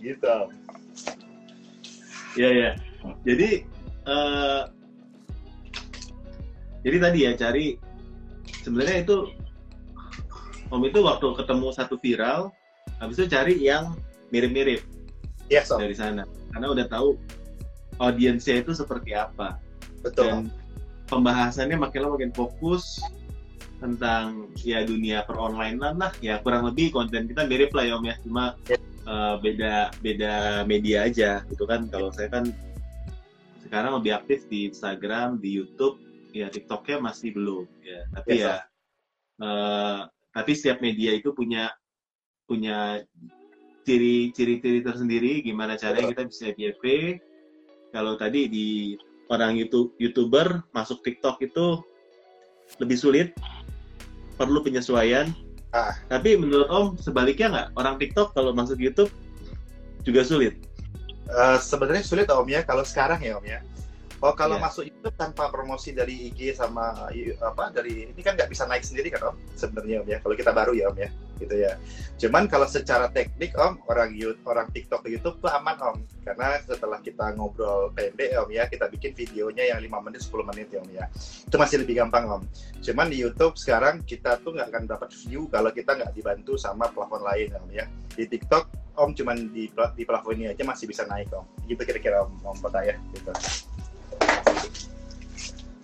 [0.00, 0.24] gitu.
[0.26, 0.50] Om.
[2.34, 2.70] Iya ya.
[3.22, 3.48] Jadi
[4.08, 4.62] eh
[6.82, 7.66] jadi tadi ya cari
[8.64, 9.16] sebenarnya itu
[10.68, 12.52] Om itu waktu ketemu satu viral,
[13.00, 13.96] habis itu cari yang
[14.28, 14.84] mirip-mirip
[15.48, 16.28] Yes Om, dari sana.
[16.52, 17.16] Karena udah tahu
[17.98, 19.56] audiensnya itu seperti apa.
[20.04, 20.24] betul.
[20.28, 20.38] Dan
[21.08, 23.00] pembahasannya makin lama makin fokus
[23.80, 28.04] tentang ya dunia per online lah ya kurang lebih konten kita mirip lah ya om
[28.04, 28.74] ya cuma Ya.
[29.06, 30.34] eh, beda beda
[30.66, 32.50] media aja gitu kan kalau saya kan
[33.62, 35.96] sekarang lebih aktif di Instagram di YouTube
[36.34, 38.56] ya TikToknya masih belum ya tapi Yes, ya
[39.46, 40.00] eh,
[40.32, 41.72] tapi setiap media itu punya
[42.48, 43.02] punya
[43.84, 46.84] ciri-ciri tersendiri gimana caranya kita bisa FYP
[47.92, 48.68] kalau tadi di
[49.32, 51.80] orang YouTube youtuber masuk TikTok itu
[52.76, 53.28] lebih sulit,
[54.36, 55.32] perlu penyesuaian.
[55.72, 55.96] Ah.
[56.12, 57.68] Tapi menurut Om sebaliknya nggak?
[57.80, 59.08] Orang TikTok kalau masuk YouTube
[60.04, 60.60] juga sulit.
[61.28, 63.60] Eh, sebenarnya sulit Om ya kalau sekarang ya Om ya.
[64.18, 64.64] Oh kalau Iya.
[64.66, 67.06] masuk YouTube tanpa promosi dari IG sama
[67.38, 70.50] apa dari ini kan nggak bisa naik sendiri kan Om sebenarnya Om ya kalau kita
[70.50, 71.78] baru ya Om ya gitu ya.
[72.18, 76.58] Cuman kalau secara teknik Om orang YouTube orang TikTok ke YouTube tuh aman Om karena
[76.66, 80.82] setelah kita ngobrol pendek Om ya kita bikin videonya yang 5 menit 10 menit ya
[80.82, 81.04] Om ya
[81.46, 82.42] itu masih lebih gampang Om.
[82.82, 86.90] Cuman di YouTube sekarang kita tuh nggak akan dapat view kalau kita nggak dibantu sama
[86.90, 87.86] platform lain Om ya.
[88.18, 91.46] Di TikTok Om cuman di di platform ini aja masih bisa naik Om.
[91.70, 93.30] Gitu kira-kira Om, om ya gitu.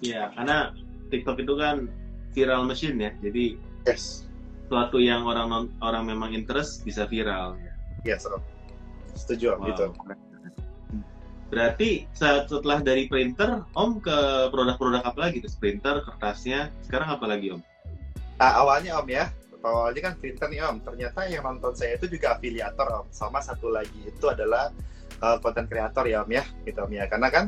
[0.04, 0.76] Ya, karena
[1.08, 1.88] TikTok itu kan
[2.36, 3.10] viral machine ya.
[3.24, 3.56] Jadi
[3.88, 4.28] Yes.
[4.68, 7.56] suatu yang orang non- orang memang interest bisa viral.
[7.56, 7.72] Ya.
[8.04, 8.40] Yes, Om.
[9.16, 9.84] Setuju Om Wow, gitu.
[11.48, 15.40] Berarti setelah dari printer, Om ke produk-produk apa lagi?
[15.40, 17.62] Terus printer, kertasnya, sekarang apa lagi Om?
[18.40, 19.30] Nah, awalnya Om ya,
[19.62, 20.82] awalnya kan printer nih Om.
[20.84, 23.06] Ternyata yang nonton saya itu juga afiliator Om.
[23.14, 24.74] Sama satu lagi itu adalah
[25.22, 27.04] uh, konten kreator ya Om ya, gitu Om ya.
[27.06, 27.44] Karena kan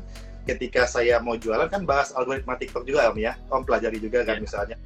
[0.46, 3.34] ketika saya mau jualan kan bahas algoritma TikTok juga Om ya.
[3.50, 4.44] Om pelajari juga kan yeah.
[4.46, 4.76] misalnya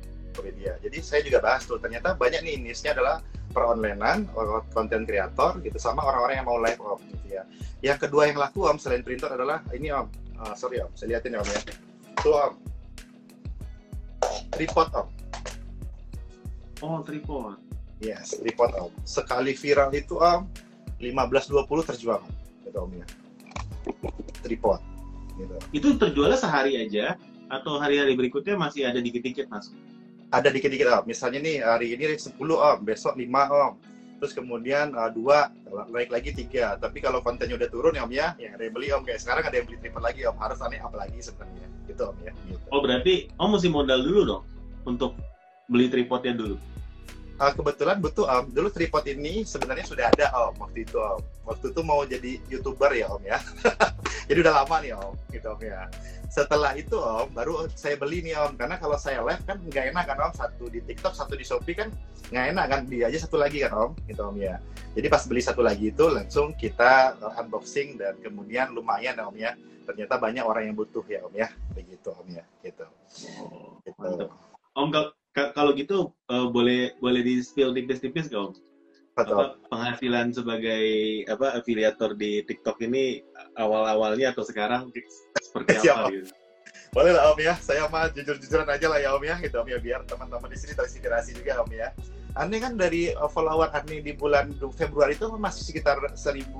[0.40, 0.72] media.
[0.80, 3.20] Jadi saya juga bahas tuh ternyata banyak nih niche-nya adalah
[3.50, 4.30] peronlinean,
[4.70, 7.42] konten kreator gitu sama orang-orang yang mau live Om gitu ya.
[7.84, 10.08] Yang kedua yang laku Om selain printer adalah ini Om.
[10.40, 11.60] Uh, sorry Om, saya liatin ya Om ya.
[12.24, 12.52] Tuh Om.
[14.54, 15.08] Tripod Om.
[16.80, 17.60] Oh, tripod.
[18.00, 18.92] Yes, tripod Om.
[19.04, 20.48] Sekali viral itu Om
[21.02, 22.20] 15-20 terjual
[22.64, 23.06] gitu Om ya.
[24.40, 24.89] Tripod.
[25.40, 25.56] Gitu.
[25.72, 27.16] Itu terjualnya sehari aja
[27.50, 29.74] atau hari-hari berikutnya masih ada dikit-dikit masuk?
[30.30, 31.04] ada dikit-dikit om.
[31.04, 33.72] Misalnya nih hari ini 10 om, besok 5 om.
[34.20, 35.48] Terus kemudian uh, dua,
[35.90, 36.76] naik lagi tiga.
[36.76, 39.02] Tapi kalau kontennya udah turun ya om ya, ya ada yang beli om.
[39.02, 40.36] Kayak sekarang ada yang beli triple lagi om.
[40.38, 41.66] Harus aneh apa lagi sebenarnya.
[41.88, 42.32] Gitu om ya.
[42.46, 42.60] Gitu.
[42.70, 44.44] Oh berarti om mesti modal dulu dong
[44.86, 45.16] untuk
[45.72, 46.56] beli tripodnya dulu.
[47.40, 48.44] Uh, kebetulan butuh om.
[48.52, 51.24] Dulu tripod ini sebenarnya sudah ada om waktu itu om.
[51.48, 53.40] Waktu itu mau jadi youtuber ya om ya.
[54.28, 55.16] jadi udah lama nih om.
[55.32, 55.88] Gitu om ya
[56.30, 60.04] setelah itu om baru saya beli nih om karena kalau saya live kan nggak enak
[60.06, 61.90] kan om satu di TikTok satu di Shopee kan
[62.30, 64.62] nggak enak kan beli aja satu lagi kan om gitu om ya
[64.94, 69.58] jadi pas beli satu lagi itu langsung kita uh, unboxing dan kemudian lumayan om ya
[69.90, 72.86] ternyata banyak orang yang butuh ya om ya begitu om ya gitu,
[73.82, 74.30] gitu.
[74.78, 74.88] om
[75.34, 78.52] kalau gitu uh, boleh boleh di spill tipis-tipis gak om
[79.18, 80.84] apa, penghasilan sebagai
[81.28, 83.20] apa afiliator di TikTok ini
[83.58, 84.88] awal-awalnya atau sekarang
[85.36, 86.30] seperti apa gitu?
[86.90, 89.78] Boleh lah Om ya, saya mah jujur-jujuran aja lah ya Om ya, gitu Om ya,
[89.78, 91.94] biar teman-teman di sini terinspirasi juga Om ya.
[92.34, 96.50] Aneh kan dari uh, follower Ani di bulan Februari itu masih sekitar 1.200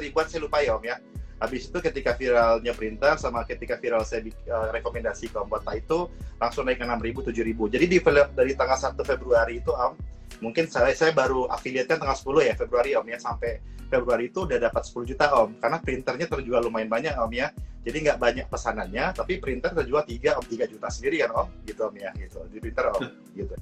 [0.00, 0.96] ribuan, saya lupa ya Om ya.
[1.42, 6.06] Habis itu ketika viralnya printer sama ketika viral saya uh, rekomendasi ke Bota itu
[6.38, 7.74] langsung naik ke 6.000, 7.000.
[7.74, 7.98] Jadi di
[8.32, 9.92] dari tanggal 1 Februari itu Om,
[10.40, 13.18] mungkin saya saya baru affiliate kan tanggal 10 ya Februari om ya.
[13.18, 13.58] Sampai
[13.90, 15.50] Februari itu udah dapat 10 juta om.
[15.58, 17.50] Karena printernya terjual lumayan banyak om ya.
[17.84, 21.48] Jadi nggak banyak pesanannya tapi printer terjual 3 om 3 juta sendiri kan om?
[21.66, 22.38] Gitu om ya gitu.
[22.48, 23.02] Di printer om
[23.34, 23.54] gitu.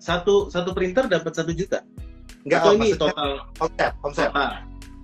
[0.00, 1.80] Satu satu printer dapat satu juta?
[2.44, 3.46] Nggak om ini total?
[3.60, 4.30] omset omset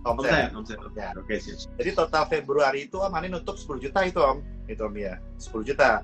[0.07, 0.79] omset omset, omset.
[0.95, 1.11] Ya.
[1.19, 4.39] oke sih jadi total Februari itu om ini nutup 10 juta itu om.
[4.67, 5.19] Itu om ya.
[5.39, 6.03] 10 juta.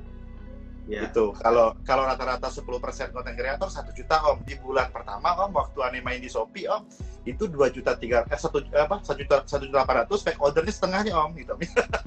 [0.90, 1.06] Yeah.
[1.06, 1.30] Itu.
[1.38, 4.42] Kalau kalau rata-rata 10% konten kreator satu juta om.
[4.42, 6.84] Di bulan pertama om waktu aneh main di Shopee om
[7.22, 10.74] itu dua juta tiga eh satu apa satu juta satu juta delapan ratus pack ordernya
[10.74, 11.30] setengahnya om.
[11.38, 11.54] Gitu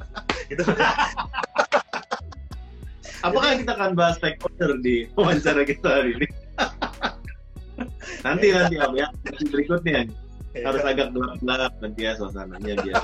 [0.52, 0.64] gitu.
[3.26, 6.28] Apakah kita akan bahas pack order di wawancara kita hari ini?
[8.26, 9.08] Nanti nanti om ya.
[9.50, 10.25] Berikutnya.
[10.64, 13.04] Harus agak gelap-gelap nanti ya suasananya biar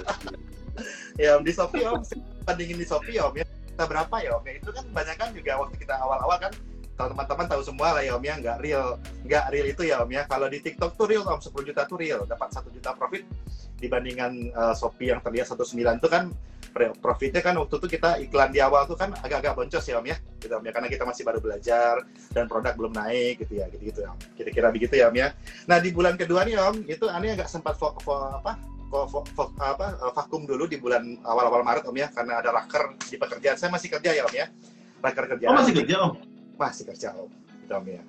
[1.20, 2.02] ya di Shopee om
[2.48, 3.46] bandingin di Shopee om ya.
[3.46, 4.44] Kita berapa ya om?
[4.44, 6.54] Ya itu kan banyak kan juga waktu kita awal-awal kan
[7.00, 8.36] kalau teman-teman tahu semua lah ya om ya.
[8.40, 8.86] Nggak real
[9.26, 10.24] nggak real itu ya om ya.
[10.28, 12.24] Kalau di TikTok tuh real om 10 juta tuh real.
[12.28, 13.24] Dapat satu juta profit
[13.82, 16.30] dibandingkan uh, Shopee yang terlihat satu sembilan itu kan
[16.72, 20.16] profitnya kan waktu itu kita iklan di awal tuh kan agak-agak boncos ya om ya
[20.40, 22.00] gitu om ya karena kita masih baru belajar
[22.32, 25.36] dan produk belum naik gitu ya gitu gitu ya kira-kira begitu ya om ya
[25.68, 28.56] nah di bulan kedua nih om itu aneh agak sempat fo, fo, apa
[28.92, 33.56] apa eh, vakum dulu di bulan awal-awal Maret Om ya karena ada raker di pekerjaan.
[33.56, 34.46] Saya masih kerja ya Om ya.
[35.00, 35.46] Raker kerja.
[35.48, 36.14] Oh masih kerja Om?
[36.60, 37.30] Masih kerja Om.
[37.32, 38.04] Gitu, om ya.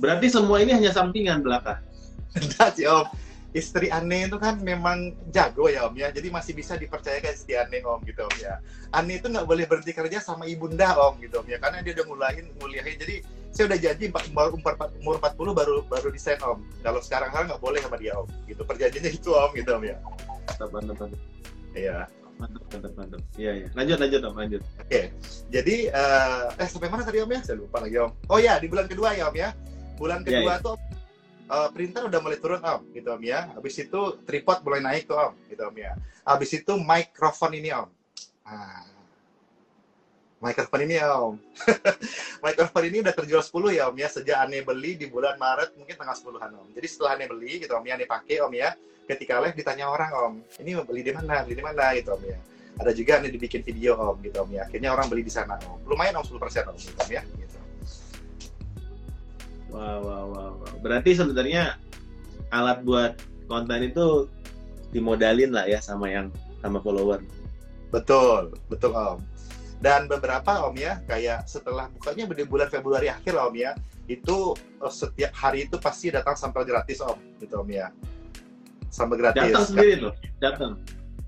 [0.00, 1.84] Berarti semua ini hanya sampingan belaka?
[2.40, 3.06] Enggak sih Om.
[3.52, 6.08] Istri aneh itu kan memang jago ya Om ya.
[6.08, 8.58] Jadi masih bisa dipercayakan istri aneh Om gitu Om ya.
[8.96, 11.60] Aneh itu nggak boleh berhenti kerja sama ibunda Om gitu Om ya.
[11.60, 12.96] Karena dia udah ngulahin, nguliahin.
[12.96, 14.48] Jadi saya udah janji umur,
[15.04, 18.64] umur 40 baru baru desain om kalau sekarang sekarang nggak boleh sama dia om gitu
[18.64, 19.96] perjanjiannya itu om gitu om ya
[20.48, 21.20] mantap mantap mantap
[21.76, 21.96] iya
[22.40, 25.04] mantap mantap mantap iya iya lanjut lanjut om lanjut oke okay.
[25.52, 28.66] jadi uh, eh sampai mana tadi om ya saya lupa lagi om oh ya di
[28.72, 29.52] bulan kedua ya om ya
[30.00, 30.64] bulan iya, kedua yeah, yeah.
[30.64, 30.76] tuh
[31.48, 33.50] uh, printer udah mulai turun om gitu om ya.
[33.54, 35.96] Habis itu tripod mulai naik tuh om gitu om ya.
[36.22, 37.88] Habis itu microphone ini om.
[38.46, 38.92] Ah
[40.42, 41.38] microphone ini om.
[42.44, 44.10] Microphone ini udah terjual 10 ya om ya.
[44.10, 46.66] Sejak aneh beli di bulan Maret mungkin tanggal 10-an om.
[46.74, 48.74] Jadi setelah aneh beli gitu om ya aneh pakai om ya
[49.06, 51.46] ketika live ditanya orang om ini beli di mana?
[51.46, 51.94] Beli di mana?
[51.94, 52.38] Gitu om ya.
[52.82, 54.66] Ada juga aneh dibikin video om gitu om ya.
[54.66, 55.78] Akhirnya orang beli di sana om.
[55.86, 56.34] Lumayan om 10%
[56.66, 57.22] om gitu om ya.
[57.22, 57.51] gitu
[59.72, 60.74] wow wow wow, wow.
[60.84, 61.80] berarti sebenarnya
[62.52, 63.16] alat buat
[63.48, 64.28] konten itu
[64.92, 66.28] dimodalin lah ya sama yang
[66.60, 67.24] sama follower.
[67.90, 69.18] Betul betul om.
[69.82, 73.74] Dan beberapa om ya kayak setelah bukanya di bulan Februari akhir om ya
[74.06, 77.88] itu eh, setiap hari itu pasti datang sampel gratis om gitu om ya.
[78.92, 79.48] Sampel gratis.
[79.48, 80.76] Datang sendiri loh datang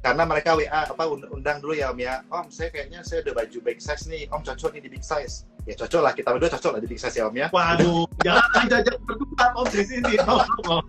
[0.05, 2.21] karena mereka WA apa undang dulu ya om ya.
[2.29, 4.29] Om saya kayaknya saya udah baju big size nih.
[4.29, 5.49] Om cocok nih di big size.
[5.65, 6.13] Ya cocok lah.
[6.13, 7.49] Kita berdua cocok lah di big size ya om ya.
[7.49, 10.85] Waduh jangan jajak berdua om di sini om, om.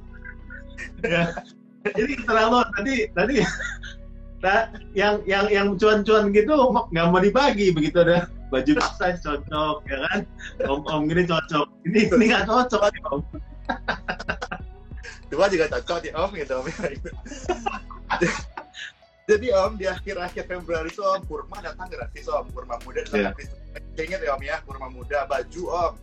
[1.15, 1.32] ya.
[1.95, 3.36] Jadi terlalu tadi tadi
[4.43, 6.51] nah, yang yang yang cuan-cuan gitu
[6.91, 8.28] nggak mau dibagi begitu ada.
[8.51, 10.19] Baju size cocok ya kan?
[10.67, 11.71] Om om gini cocok.
[11.88, 13.23] Ini ini nggak cocok om.
[15.32, 16.67] Dua juga cocok di om gitu om
[19.25, 22.45] jadi om di akhir-akhir Februari itu om kurma datang gratis om.
[22.53, 23.33] Kurma muda datang yeah.
[23.33, 23.49] gratis.
[23.97, 25.93] Ingat ya om ya kurma muda baju om.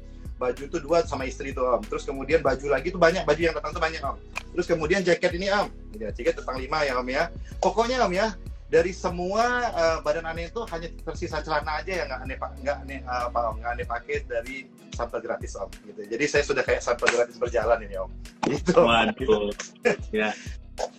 [0.42, 1.82] Baju tuh dua sama istri tuh om.
[1.87, 4.18] Terus kemudian baju lagi tuh banyak baju yang datang tuh banyak om.
[4.58, 5.70] Terus kemudian jaket ini om.
[5.94, 7.30] Ya jaket tentang lima ya om ya.
[7.62, 8.35] Pokoknya om ya
[8.66, 12.98] dari semua uh, badan aneh itu hanya tersisa celana aja yang nggak aneh nggak aneh
[13.06, 14.66] uh, apa om nggak aneh pakai dari
[14.98, 16.11] sampel gratis om gitu.
[16.11, 18.11] Jadi saya sudah kayak sampel gratis berjalan ini om.
[18.50, 19.54] Itu waduh.
[20.11, 20.35] Ya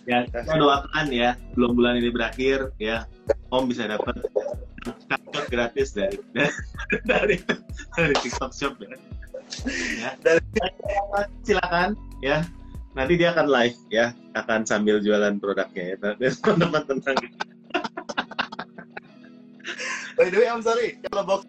[0.04, 3.08] ya kita doakan ya belum bulan ini berakhir ya
[3.50, 4.20] om bisa dapat
[5.08, 6.20] kartu gratis dari
[7.10, 7.40] dari
[7.96, 8.94] dari TikTok Shop ya.
[9.98, 10.10] ya.
[10.20, 10.40] Dari,
[11.42, 12.44] silakan ya
[12.94, 17.16] nanti dia akan live ya akan sambil jualan produknya ya teman-teman tentang
[20.14, 21.02] By the way, I'm sorry.
[21.10, 21.42] Kalau box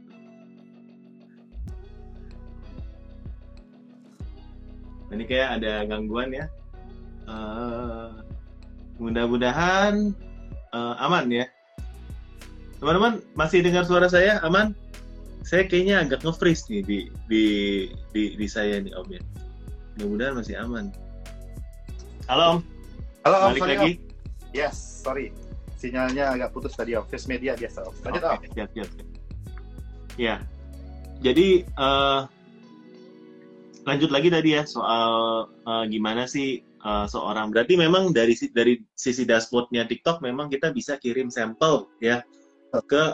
[5.14, 6.50] ini kayak ada gangguan ya.
[7.26, 8.22] Uh,
[9.02, 10.14] mudah-mudahan
[10.72, 11.46] uh, aman ya.
[12.80, 14.78] Teman-teman masih dengar suara saya aman?
[15.46, 17.44] Saya kayaknya agak nge-freeze nih di di
[18.14, 19.22] di, di saya nih Om ya.
[19.98, 20.94] Mudah-mudahan masih aman.
[22.30, 22.60] Halo Om.
[23.26, 23.92] Halo Om, Balik sorry, lagi.
[23.94, 24.54] Om.
[24.54, 25.34] Yes, sorry
[25.86, 27.06] sinyalnya agak putus tadi om.
[27.06, 27.94] Face media biasa om.
[28.02, 28.40] Lanjut om.
[28.58, 28.90] Siap, siap,
[30.16, 30.40] Ya,
[31.20, 32.24] jadi uh,
[33.84, 37.50] lanjut lagi tadi ya soal uh, gimana sih uh, seorang.
[37.50, 42.22] Berarti memang dari dari sisi dashboardnya TikTok memang kita bisa kirim sampel ya
[42.86, 43.12] ke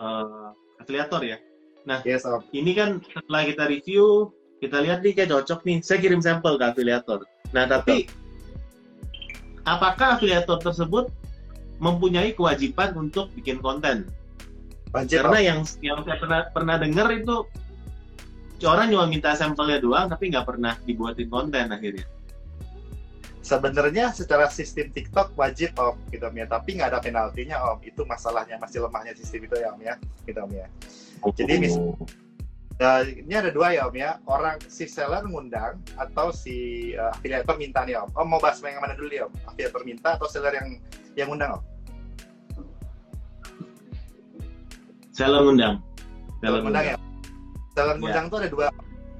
[0.00, 1.38] uh, afiliator ya.
[1.84, 2.24] Nah, yes,
[2.56, 4.32] ini kan setelah kita review,
[4.64, 5.84] kita lihat nih kayak cocok nih.
[5.84, 7.20] Saya kirim sampel ke afiliator.
[7.52, 8.08] Nah, tapi
[9.68, 11.12] apakah afiliator tersebut
[11.84, 14.08] mempunyai kewajiban untuk bikin konten.
[14.96, 17.44] Wajib, Karena yang yang saya pernah pernah dengar itu
[18.64, 22.06] orang cuma minta sampelnya doang, tapi nggak pernah dibuatin konten akhirnya.
[23.44, 27.78] Sebenarnya secara sistem TikTok wajib om gitu om ya, tapi nggak ada penaltinya om.
[27.84, 30.64] Itu masalahnya masih lemahnya sistem itu ya om ya, gitu om ya.
[31.36, 36.90] Jadi mis uh, ini ada dua ya om ya, orang si seller ngundang atau si
[36.96, 38.08] uh, afiliator minta nih om.
[38.16, 39.32] Om mau bahas yang mana dulu ya om?
[39.44, 40.80] Afiliator minta atau seller yang
[41.12, 41.62] yang undang om?
[45.12, 45.84] Seller undang.
[46.40, 46.96] Seller undang ya.
[47.76, 48.32] Seller undang ya.
[48.32, 48.66] tuh ada dua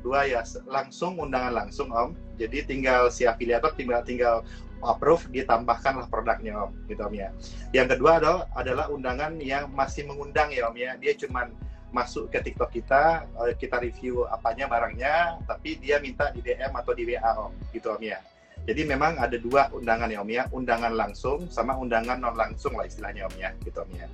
[0.05, 2.13] dua ya langsung undangan langsung om.
[2.37, 4.45] Jadi tinggal si afiliator tinggal tinggal
[4.85, 7.33] approve ditambahkanlah produknya om gitu om ya.
[7.73, 11.01] Yang kedua adalah adalah undangan yang masih mengundang ya om ya.
[11.01, 11.49] Dia cuman
[11.89, 16.93] masuk ke TikTok kita eh, kita review apanya barangnya tapi dia minta di DM atau
[16.93, 18.21] di WA om gitu om ya.
[18.65, 22.89] Jadi memang ada dua undangan ya Om ya, undangan langsung sama undangan non langsung lah
[22.89, 24.09] istilahnya Om ya, gitu Om ya.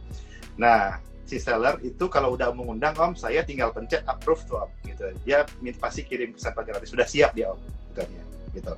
[0.58, 0.98] Nah,
[1.30, 5.06] si seller itu kalau udah mengundang Om, saya tinggal pencet approve tuh Om, gitu.
[5.22, 5.46] Dia
[5.78, 7.60] pasti kirim pesan gratis, sudah siap dia Om,
[7.94, 8.24] gitu Om ya,
[8.58, 8.72] gitu.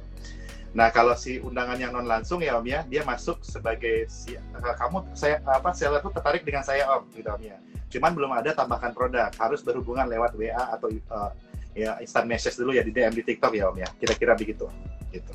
[0.72, 4.76] Nah, kalau si undangan yang non langsung ya Om ya, dia masuk sebagai si uh,
[4.76, 7.56] kamu saya apa seller tuh tertarik dengan saya Om, gitu Om ya.
[7.88, 11.32] Cuman belum ada tambahkan produk, harus berhubungan lewat WA atau uh,
[11.72, 13.88] ya instant message dulu ya di DM di TikTok ya Om ya.
[13.96, 14.68] Kira-kira begitu,
[15.08, 15.32] gitu.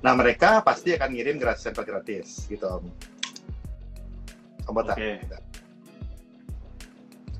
[0.00, 2.88] Nah mereka pasti akan ngirim gratis sampel gratis gitu om.
[4.64, 4.96] Om Oke.
[4.96, 5.49] Okay.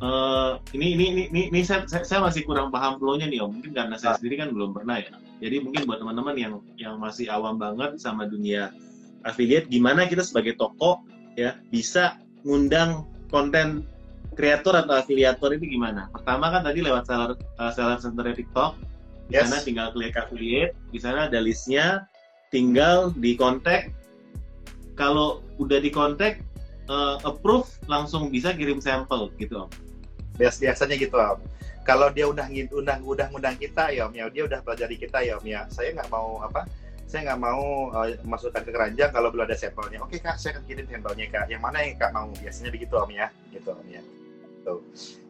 [0.00, 3.52] Uh, ini, ini ini ini ini saya, saya masih kurang paham flow-nya nih om.
[3.52, 4.16] Mungkin karena saya ah.
[4.16, 5.12] sendiri kan belum pernah ya.
[5.44, 8.72] Jadi mungkin buat teman-teman yang yang masih awam banget sama dunia
[9.28, 11.04] affiliate, gimana kita sebagai toko
[11.36, 12.16] ya bisa
[12.48, 13.84] ngundang konten
[14.40, 16.08] kreator atau afiliator ini gimana?
[16.16, 18.80] Pertama kan tadi lewat seller uh, seller center TikTok,
[19.28, 19.52] di yes.
[19.52, 22.08] sana tinggal klik affiliate, di sana ada listnya,
[22.48, 23.92] tinggal di kontak
[24.96, 26.40] kalau udah di kontak
[26.88, 29.70] uh, approve langsung bisa kirim sampel gitu om
[30.40, 31.38] Bias, biasanya gitu om
[31.84, 35.36] kalau dia udah undang udah ngundang kita ya om ya dia udah pelajari kita ya
[35.36, 36.64] om ya saya nggak mau apa
[37.04, 40.64] saya nggak mau uh, masukkan ke keranjang kalau belum ada sampelnya oke kak saya akan
[40.64, 44.00] kirim sampelnya kak yang mana yang kak mau biasanya begitu om ya gitu om ya
[44.60, 44.76] gitu.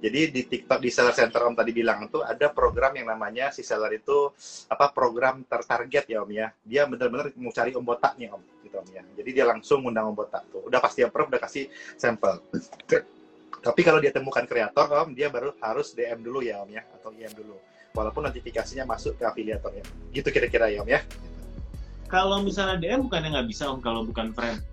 [0.03, 3.63] Jadi di TikTok di seller center Om tadi bilang tuh ada program yang namanya si
[3.63, 4.35] seller itu
[4.67, 6.51] apa program tertarget ya Om ya.
[6.67, 9.03] Dia benar-benar mau cari Om botaknya Om gitu Om ya.
[9.15, 10.67] Jadi dia langsung undang Om botak tuh.
[10.67, 12.43] Udah pasti approve udah kasih sampel.
[13.61, 17.13] Tapi kalau dia temukan kreator Om, dia baru harus DM dulu ya Om ya atau
[17.13, 17.57] IM dulu.
[17.93, 19.85] Walaupun notifikasinya masuk ke afiliator ya.
[20.13, 21.01] Gitu kira-kira ya Om ya.
[22.09, 24.65] Kalau misalnya DM bukannya nggak bisa Om kalau bukan friend?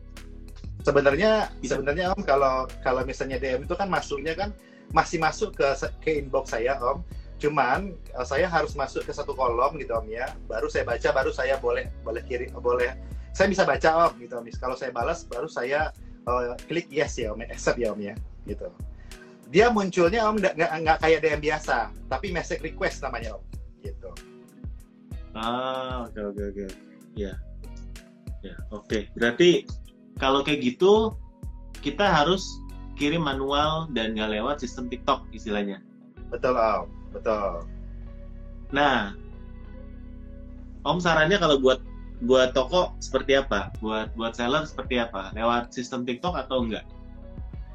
[0.87, 4.55] sebenarnya sebenarnya om kalau kalau misalnya DM itu kan masuknya kan
[4.95, 5.67] masih masuk ke
[5.99, 7.03] ke inbox saya om
[7.43, 11.31] cuman eh, saya harus masuk ke satu kolom gitu om ya baru saya baca baru
[11.35, 12.95] saya boleh boleh kirim boleh
[13.35, 15.91] saya bisa baca om gitu om kalau saya balas baru saya
[16.23, 18.15] uh, klik yes ya om accept ya om ya
[18.47, 18.71] gitu.
[19.47, 23.43] Dia munculnya om nggak kayak DM biasa tapi message request namanya om
[23.83, 24.11] gitu.
[25.35, 26.65] Ah oke oke oke.
[27.15, 27.35] Ya
[28.43, 28.87] ya oke.
[28.87, 29.01] Okay.
[29.15, 29.63] berarti
[30.17, 31.15] kalau kayak gitu
[31.79, 32.43] kita harus
[32.97, 35.79] kirim manual dan nggak lewat sistem TikTok istilahnya?
[36.27, 36.87] Betul om.
[37.15, 37.63] Betul.
[38.75, 39.15] Nah
[40.83, 41.79] om sarannya kalau buat
[42.25, 43.71] buat toko seperti apa?
[43.79, 45.31] Buat buat seller seperti apa?
[45.37, 46.83] Lewat sistem TikTok atau enggak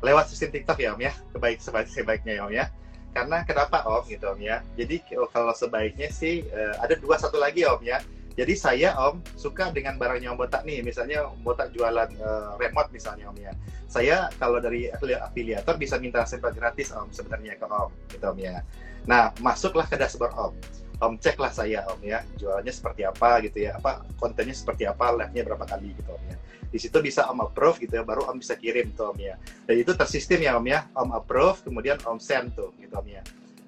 [0.03, 2.67] lewat sistem TikTok ya Om ya, kebaik sebaik sebaiknya ya Om ya.
[3.15, 4.61] Karena kenapa Om gitu Om ya?
[4.75, 4.97] Jadi
[5.31, 8.03] kalau sebaiknya sih uh, ada dua satu lagi Om ya.
[8.35, 12.91] Jadi saya Om suka dengan barangnya Om Botak nih, misalnya Om Botak jualan uh, remote
[12.91, 13.53] misalnya Om ya.
[13.87, 18.67] Saya kalau dari afiliator bisa minta sampel gratis Om sebenarnya ke Om gitu Om ya.
[19.07, 20.55] Nah masuklah ke dashboard Om.
[21.03, 25.43] Om ceklah saya Om ya, jualannya seperti apa gitu ya, apa kontennya seperti apa, live-nya
[25.47, 26.37] berapa kali gitu Om ya
[26.73, 29.37] di situ bisa om approve gitu ya baru om bisa kirim tuh om ya.
[29.69, 30.89] Dan itu tersistem ya om ya.
[30.97, 33.21] Om approve kemudian om send tuh gitu om ya.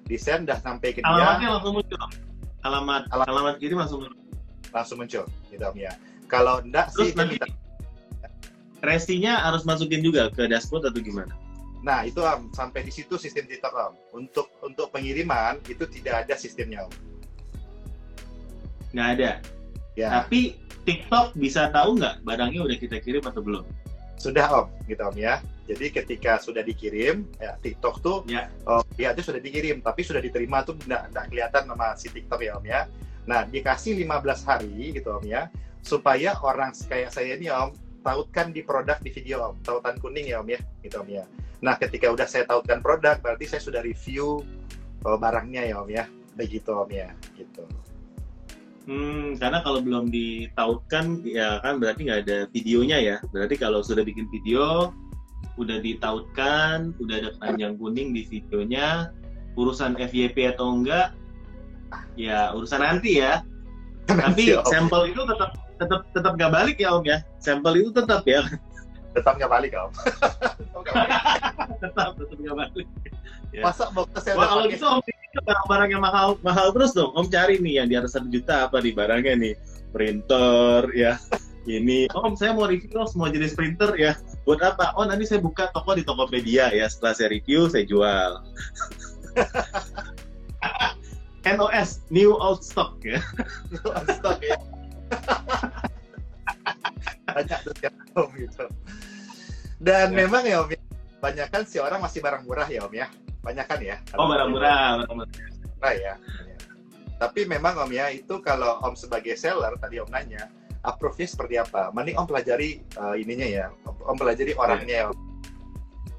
[0.09, 1.13] Di send dah sampai ke dia.
[1.13, 1.97] Alamatnya langsung muncul
[2.65, 4.17] alamat alamat, alamat kirim langsung muncul.
[4.73, 5.93] Langsung muncul gitu om ya.
[6.25, 7.47] Kalau enggak Terus sih nanti kita...
[8.81, 11.33] restinya harus masukin juga ke dashboard atau gimana?
[11.85, 13.93] Nah, itu Om, sampai di situ sistem TikTok Om.
[14.17, 16.93] Untuk untuk pengiriman itu tidak ada sistemnya Om.
[18.97, 19.31] Nggak ada.
[19.95, 20.21] Ya.
[20.21, 23.65] Tapi TikTok bisa tahu nggak barangnya udah kita kirim atau belum?
[24.15, 25.41] Sudah Om, gitu Om ya.
[25.65, 28.47] Jadi ketika sudah dikirim, ya TikTok tuh, ya.
[28.69, 32.39] Oh, ya itu sudah dikirim, tapi sudah diterima tuh nggak, nggak kelihatan sama si TikTok
[32.45, 32.81] ya Om ya.
[33.25, 35.49] Nah, dikasih 15 hari gitu Om ya,
[35.81, 37.73] supaya orang kayak saya ini Om,
[38.05, 41.25] tautkan di produk di video Om, tautan kuning ya Om ya, gitu Om ya.
[41.65, 44.45] Nah, ketika udah saya tautkan produk, berarti saya sudah review
[45.01, 46.05] oh, barangnya ya Om ya,
[46.37, 47.65] begitu Om ya, gitu.
[48.85, 53.17] Hmm, karena kalau belum ditautkan ya kan berarti nggak ada videonya ya.
[53.33, 54.93] Berarti kalau sudah bikin video,
[55.57, 59.09] udah ditautkan, udah ada keranjang kuning di videonya,
[59.57, 61.17] urusan FYP atau enggak,
[62.13, 63.41] ya urusan nanti ya.
[64.05, 67.25] Tapi sampel itu tetap tetap tetap nggak balik ya om ya.
[67.41, 68.45] Sampel itu tetap ya.
[69.17, 69.89] Tetap nggak balik om.
[71.81, 72.87] tetap tetap nggak balik.
[73.53, 73.63] Ya.
[73.65, 75.01] Masa mau ke Wah, kalau gitu om
[75.35, 77.11] barang-barang yang mahal mahal terus dong.
[77.11, 79.53] Om cari nih yang di atas satu juta apa di barangnya nih?
[79.91, 81.19] Printer ya.
[81.65, 82.07] Ini.
[82.13, 84.15] Om saya mau review semua jenis printer ya.
[84.47, 84.95] Buat apa?
[84.95, 86.87] Oh nanti saya buka toko di Tokopedia ya.
[86.87, 88.31] Setelah saya review saya jual.
[91.45, 93.21] NOS new old stock ya.
[93.69, 94.57] New old stock ya.
[97.35, 98.65] Banyak tuh ya om gitu.
[99.83, 100.17] Dan ya.
[100.25, 100.79] memang ya om ya,
[101.19, 103.11] banyak kan si orang masih barang murah ya om ya
[103.45, 104.01] banyak kan ya.
[104.17, 105.05] Oh barang murah
[105.93, 105.93] ya.
[105.93, 106.13] ya.
[107.21, 110.49] Tapi memang om ya itu kalau om sebagai seller tadi om nanya
[110.81, 111.93] approve-nya seperti apa?
[111.93, 113.65] Mending om pelajari uh, ininya ya.
[113.85, 115.05] Om pelajari orangnya ya.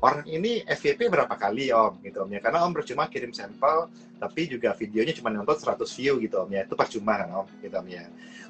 [0.02, 4.48] Orang ini FYP berapa kali om gitu om ya karena om percuma kirim sampel tapi
[4.48, 7.88] juga videonya cuma nonton 100 view gitu om ya itu percuma kan om gitu om
[7.88, 8.04] ya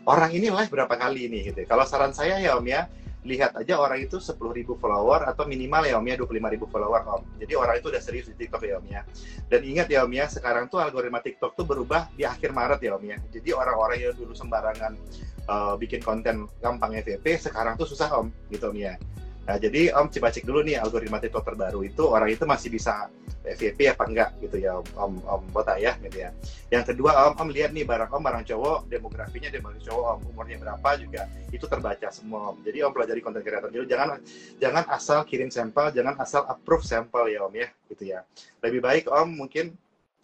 [0.07, 2.91] orang ini live berapa kali ini gitu kalau saran saya ya om ya
[3.27, 4.39] lihat aja orang itu 10.000
[4.79, 7.23] follower atau minimal ya Om ya 25.000 follower Om.
[7.43, 9.03] Jadi orang itu udah serius di TikTok ya Om ya.
[9.51, 12.95] Dan ingat ya Om ya, sekarang tuh algoritma TikTok tuh berubah di akhir Maret ya
[12.95, 13.19] Om ya.
[13.35, 14.95] Jadi orang-orang yang dulu sembarangan
[15.51, 18.95] uh, bikin konten gampang FVP sekarang tuh susah Om gitu Om ya.
[19.47, 23.07] Nah, jadi Om coba cek dulu nih algoritma TikTok terbaru itu orang itu masih bisa
[23.47, 26.35] FYP apa enggak gitu ya Om Om, Bota ya gitu ya.
[26.75, 30.59] Yang kedua Om Om lihat nih barang Om barang cowok demografinya demografi cowok Om umurnya
[30.59, 32.67] berapa juga itu terbaca semua Om.
[32.67, 34.19] Jadi Om pelajari konten kreator dulu jangan
[34.59, 38.27] jangan asal kirim sampel, jangan asal approve sampel ya Om ya gitu ya.
[38.67, 39.79] Lebih baik Om mungkin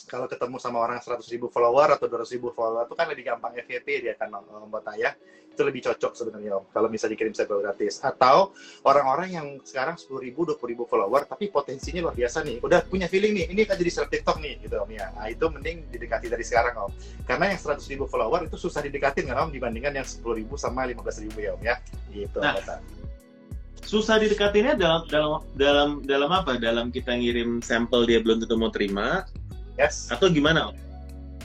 [0.09, 3.53] kalau ketemu sama orang 100 ribu follower atau 200 ribu follower itu kan lebih gampang
[3.59, 5.13] FYP dia kan Mbak Taya
[5.53, 6.65] itu lebih cocok sebenarnya Om.
[6.73, 8.01] Kalau bisa dikirim sampel gratis.
[8.01, 8.57] Atau
[8.89, 12.65] orang-orang yang sekarang 10 ribu 20 ribu follower tapi potensinya luar biasa nih.
[12.65, 15.13] Udah punya feeling nih ini kan jadi seleb TikTok nih gitu Om ya.
[15.13, 16.93] Nah itu mending didekati dari sekarang Om.
[17.29, 20.89] Karena yang 100 ribu follower itu susah didekatin kan Om dibandingkan yang 10 ribu sama
[20.89, 21.77] 15 ribu ya Om ya.
[22.09, 22.57] Gitu nah.
[23.83, 26.57] susah didekatinnya dalam dalam dalam dalam apa?
[26.57, 29.27] Dalam kita ngirim sampel dia belum tentu mau terima,
[29.81, 30.09] Yes.
[30.13, 30.77] Atau gimana Om?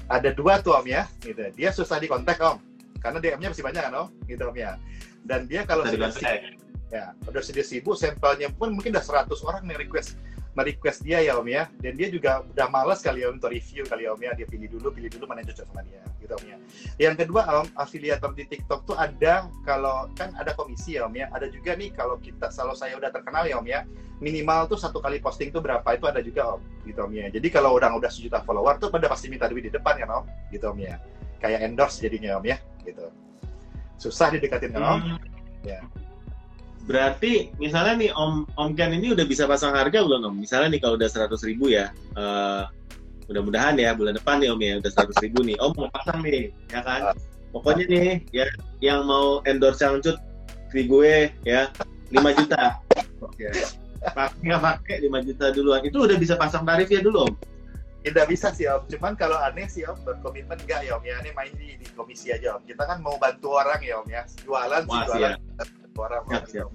[0.07, 1.43] Ada dua tuh Om ya, gitu.
[1.55, 2.59] Dia susah dikontak Om,
[3.03, 4.80] karena DM-nya masih banyak kan Om, gitu Om ya.
[5.28, 6.55] Dan dia kalau sudah sibuk,
[6.88, 10.15] ya, udah sudah sibuk, sampelnya pun mungkin udah 100 orang yang request
[10.58, 11.70] merequest dia ya om ya.
[11.78, 14.34] Dan dia juga udah malas kali ya untuk review kali ya om ya.
[14.34, 16.58] Dia pilih dulu pilih dulu mana yang cocok sama dia gitu om ya.
[16.97, 21.30] Yang kedua om afiliator di TikTok tuh ada kalau kan ada komisi ya om ya.
[21.30, 23.86] Ada juga nih kalau kita kalau saya udah terkenal ya om ya
[24.18, 27.30] minimal tuh satu kali posting tuh berapa itu ada juga om gitu om ya.
[27.30, 30.26] Jadi kalau orang udah sejuta follower tuh pada pasti minta duit di depan kan om
[30.49, 30.97] gitu om ya.
[31.38, 33.14] Kayak endorse jadinya om ya gitu.
[34.01, 34.99] Susah didekatin kan om?
[35.05, 35.18] Hmm.
[35.66, 35.86] Ya.
[36.88, 40.35] Berarti misalnya nih Om Om Ken ini udah bisa pasang harga belum Om?
[40.39, 42.63] Misalnya nih kalau udah 100 ribu ya, uh,
[43.27, 45.59] mudah-mudahan ya bulan depan nih Om ya udah 100 ribu nih.
[45.59, 47.11] Om mau pasang nih, ya kan?
[47.51, 48.47] Pokoknya nih ya
[48.79, 50.15] yang mau endorse Cangcut
[50.71, 51.67] di gue ya
[52.11, 52.79] 5 juta.
[53.19, 53.51] Oke.
[54.07, 55.83] Pakai nggak pakai 5 juta duluan.
[55.83, 57.33] Itu udah bisa pasang tarif ya dulu Om?
[58.07, 58.88] Tidak bisa sih Om.
[58.88, 61.19] Cuman kalau aneh sih Om berkomitmen enggak ya Om ya.
[61.19, 62.63] Ini main di, di komisi aja Om.
[62.63, 64.23] Kita kan mau bantu orang ya Om ya.
[64.47, 65.35] Jualan sih jualan.
[65.98, 66.70] Orang siap, siap.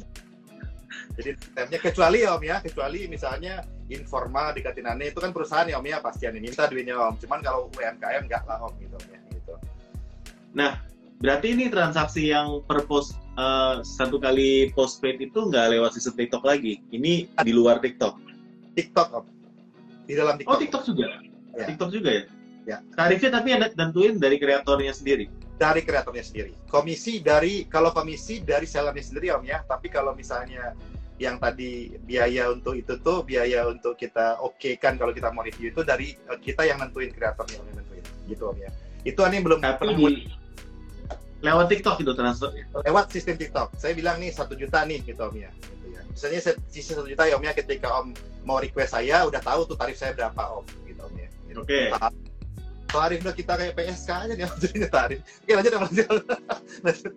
[1.13, 3.61] Jadi temnya kecuali ya Om ya, kecuali misalnya
[3.93, 7.15] informal di Katinane itu kan perusahaan ya Om ya pasti yang minta duitnya Om.
[7.21, 9.55] Cuman kalau UMKM enggak lah Om gitu Om ya gitu.
[10.57, 10.73] Nah,
[11.21, 16.45] berarti ini transaksi yang per post uh, satu kali postpaid itu nggak lewat sistem TikTok
[16.45, 16.81] lagi.
[16.93, 18.17] Ini di luar TikTok.
[18.77, 19.27] TikTok Om.
[20.09, 20.53] Di dalam TikTok.
[20.53, 21.05] Oh, TikTok juga.
[21.53, 21.67] Ya.
[21.69, 22.25] TikTok juga ya?
[22.63, 22.77] Ya.
[22.95, 25.27] Tarifnya tapi yang tentuin dari kreatornya sendiri
[25.63, 26.53] dari kreatornya sendiri.
[26.67, 29.63] Komisi dari kalau komisi dari sellernya sendiri om ya.
[29.63, 30.75] Tapi kalau misalnya
[31.23, 35.47] yang tadi biaya untuk itu tuh biaya untuk kita oke okay kan kalau kita mau
[35.47, 38.75] review itu dari uh, kita yang nentuin kreatornya yang nentuin gitu om ya.
[39.07, 40.27] Itu aneh belum tapi pernah di...
[41.47, 42.51] lewat TikTok itu transfer
[42.83, 43.79] lewat sistem TikTok.
[43.79, 45.55] Saya bilang nih satu juta nih gitu om ya.
[45.63, 46.03] Gitu ya.
[46.11, 46.41] Misalnya
[46.75, 48.11] sisi satu juta ya om ya ketika om
[48.43, 51.31] mau request saya udah tahu tuh tarif saya berapa om gitu om ya.
[51.55, 51.95] Oke.
[51.95, 52.32] Okay
[52.89, 55.19] tarif udah kita kayak PSK aja nih jadinya tarif.
[55.43, 56.09] Oke lanjut lanjut.
[56.87, 57.15] Lanjut.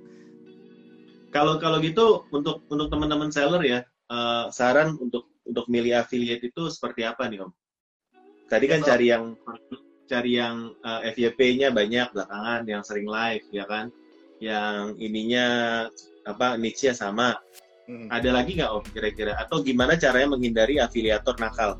[1.35, 6.71] Kalau kalau gitu untuk untuk teman-teman seller ya uh, saran untuk untuk milih affiliate itu
[6.71, 7.51] seperti apa nih om?
[8.47, 9.35] Tadi kan ya, cari yang
[10.05, 13.91] cari yang uh, eh, FYP-nya banyak belakangan yang sering live ya kan?
[14.39, 15.47] Yang ininya
[16.25, 17.37] apa niche-nya sama.
[17.85, 18.09] Hmm.
[18.09, 19.37] ada lagi nggak om kira-kira?
[19.37, 21.77] Atau gimana caranya menghindari afiliator nakal?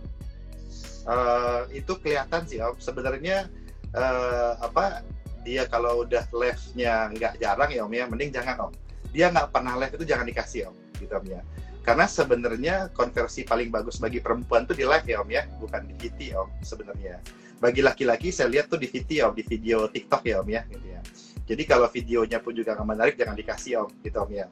[1.02, 2.78] Uh, itu kelihatan sih om.
[2.78, 3.50] Sebenarnya
[3.96, 5.02] uh, apa
[5.46, 8.06] dia kalau udah live-nya nggak jarang ya om ya.
[8.10, 8.74] Mending jangan om.
[9.16, 11.42] Dia nggak pernah live itu jangan dikasih om gitu om ya.
[11.86, 15.46] Karena sebenarnya konversi paling bagus bagi perempuan tuh di live ya om ya.
[15.62, 17.22] Bukan di VT om sebenarnya.
[17.62, 20.86] Bagi laki-laki saya lihat tuh di VT om di video TikTok ya om ya gitu
[20.90, 21.02] ya.
[21.46, 24.50] Jadi kalau videonya pun juga nggak menarik jangan dikasih om gitu om ya.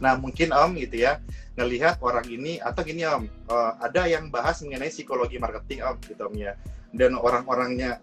[0.00, 1.20] Nah mungkin om gitu ya
[1.60, 6.24] ngelihat orang ini atau gini om uh, ada yang bahas mengenai psikologi marketing om gitu
[6.24, 6.56] om ya.
[6.92, 8.00] Dan orang-orangnya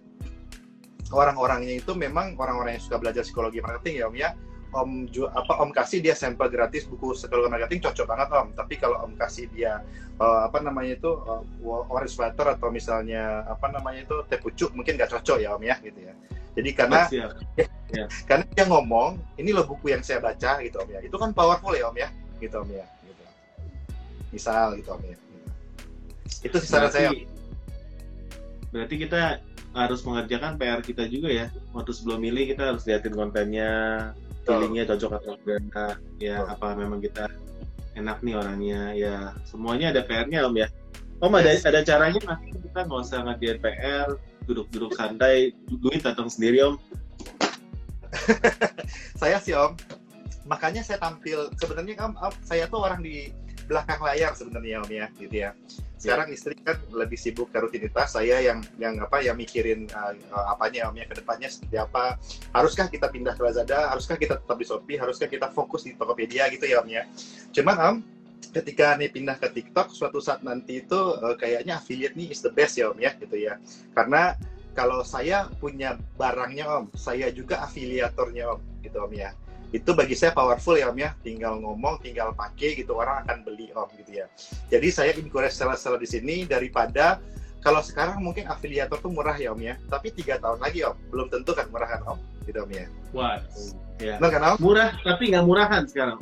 [1.09, 4.29] orang-orangnya itu memang orang-orang yang suka belajar psikologi marketing ya Om ya.
[4.69, 8.47] Om ju, apa Om kasih dia sampel gratis buku psikologi marketing cocok banget Om.
[8.53, 9.81] Tapi kalau Om kasih dia
[10.21, 11.41] uh, apa namanya itu uh,
[11.89, 15.75] orange sweater atau misalnya apa namanya itu teh pucuk mungkin nggak cocok ya Om ya
[15.81, 16.13] gitu ya.
[16.53, 17.27] Jadi karena ya,
[17.93, 18.05] ya.
[18.29, 20.99] karena dia ngomong ini loh buku yang saya baca gitu Om ya.
[21.01, 22.85] Itu kan powerful ya Om ya gitu Om ya.
[23.01, 23.23] Gitu.
[24.29, 25.17] Misal gitu Om ya.
[25.17, 25.49] Gitu.
[26.45, 27.09] Itu sih saran saya.
[28.69, 29.41] Berarti kita
[29.73, 31.47] harus mengerjakan PR kita juga ya.
[31.73, 33.71] Waktu sebelum milih kita harus liatin kontennya,
[34.43, 36.53] feelingnya cocok atau enggak, ya oh.
[36.53, 37.29] apa memang kita
[37.93, 39.15] enak nih orangnya, ya
[39.45, 40.67] semuanya ada PR-nya om ya.
[41.19, 41.67] Om yes.
[41.67, 42.39] ada ada caranya nggak
[42.69, 44.07] kita nggak usah ngerjain PR,
[44.47, 46.75] duduk-duduk santai, duit datang sendiri om.
[49.21, 49.77] saya sih om,
[50.49, 53.29] makanya saya tampil sebenarnya om, om saya tuh orang di
[53.69, 55.53] belakang layar sebenarnya om ya, gitu ya
[55.99, 60.15] sekarang istri kan lebih sibuk ke rutinitas saya yang yang apa yang mikirin uh,
[60.47, 62.15] apanya om ya ke depannya seperti apa.
[62.55, 63.91] Haruskah kita pindah ke Lazada?
[63.91, 64.95] Haruskah kita tetap di Shopee?
[64.95, 67.03] Haruskah kita fokus di Tokopedia gitu ya om ya?
[67.51, 67.95] Cuman om
[68.55, 72.49] ketika nih pindah ke TikTok suatu saat nanti itu uh, kayaknya affiliate nih is the
[72.49, 73.59] best ya om ya gitu ya.
[73.91, 74.39] Karena
[74.71, 79.35] kalau saya punya barangnya om saya juga afiliatornya om gitu om ya
[79.69, 81.13] itu bagi saya powerful ya om ya.
[81.21, 84.25] Tinggal ngomong tinggal pakai gitu orang akan beli om gitu ya.
[84.73, 87.21] Jadi saya encourage seller-seller di sini daripada
[87.59, 89.77] kalau sekarang mungkin afiliator tuh murah ya om ya.
[89.89, 92.85] Tapi tiga tahun lagi om belum tentu kan murah kan om gitu om ya.
[93.13, 93.37] Wah
[94.01, 94.17] ya.
[94.17, 94.57] Benar kan om?
[94.57, 96.19] Murah tapi nggak murahan sekarang.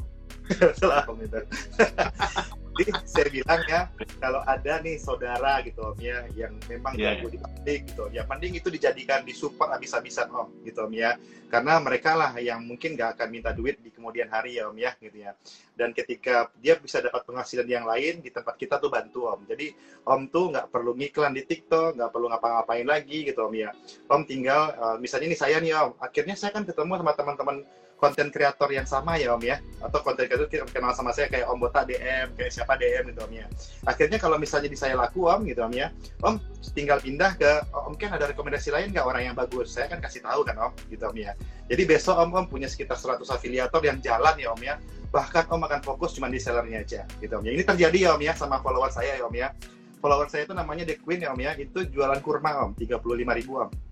[0.80, 1.40] Salah om itu
[2.78, 3.82] jadi saya bilang ya
[4.22, 7.34] kalau ada nih saudara gitu om ya yang memang yeah, jago yeah.
[7.34, 8.22] di pabrik gitu ya.
[8.30, 11.18] Mending itu dijadikan disupport habis-habisan om gitu om ya.
[11.50, 14.94] Karena mereka lah yang mungkin nggak akan minta duit di kemudian hari ya om ya
[15.02, 15.34] gitu ya.
[15.74, 19.42] Dan ketika dia bisa dapat penghasilan yang lain di tempat kita tuh bantu om.
[19.50, 19.74] Jadi
[20.06, 23.74] om tuh nggak perlu ngiklan di TikTok nggak perlu ngapa-ngapain lagi gitu om ya.
[24.06, 27.58] Om tinggal uh, misalnya ini saya nih om akhirnya saya kan ketemu sama teman-teman
[27.98, 29.58] konten kreator yang sama ya Om ya.
[29.82, 33.26] Atau konten kreator kita kenal sama saya kayak Om Bota DM kayak siapa DM gitu
[33.26, 33.46] Om ya.
[33.90, 35.90] Akhirnya kalau misalnya di saya laku Om gitu Om ya.
[36.22, 36.38] Om
[36.78, 39.04] tinggal pindah ke Om kan ada rekomendasi lain nggak?
[39.04, 39.74] Orang yang bagus.
[39.74, 41.34] Saya kan kasih tahu kan Om gitu Om ya.
[41.68, 44.78] Jadi besok Om Om punya sekitar 100 afiliator yang jalan ya Om ya.
[45.10, 47.52] Bahkan Om akan fokus cuma di sellernya aja gitu Om ya.
[47.58, 49.50] Ini terjadi ya Om ya sama follower saya ya Om ya.
[49.98, 51.58] Follower saya itu namanya The Queen ya Om ya.
[51.58, 53.02] Itu jualan kurma Om 35
[53.42, 53.87] ribu Om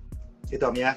[0.51, 0.93] Itu Om ya.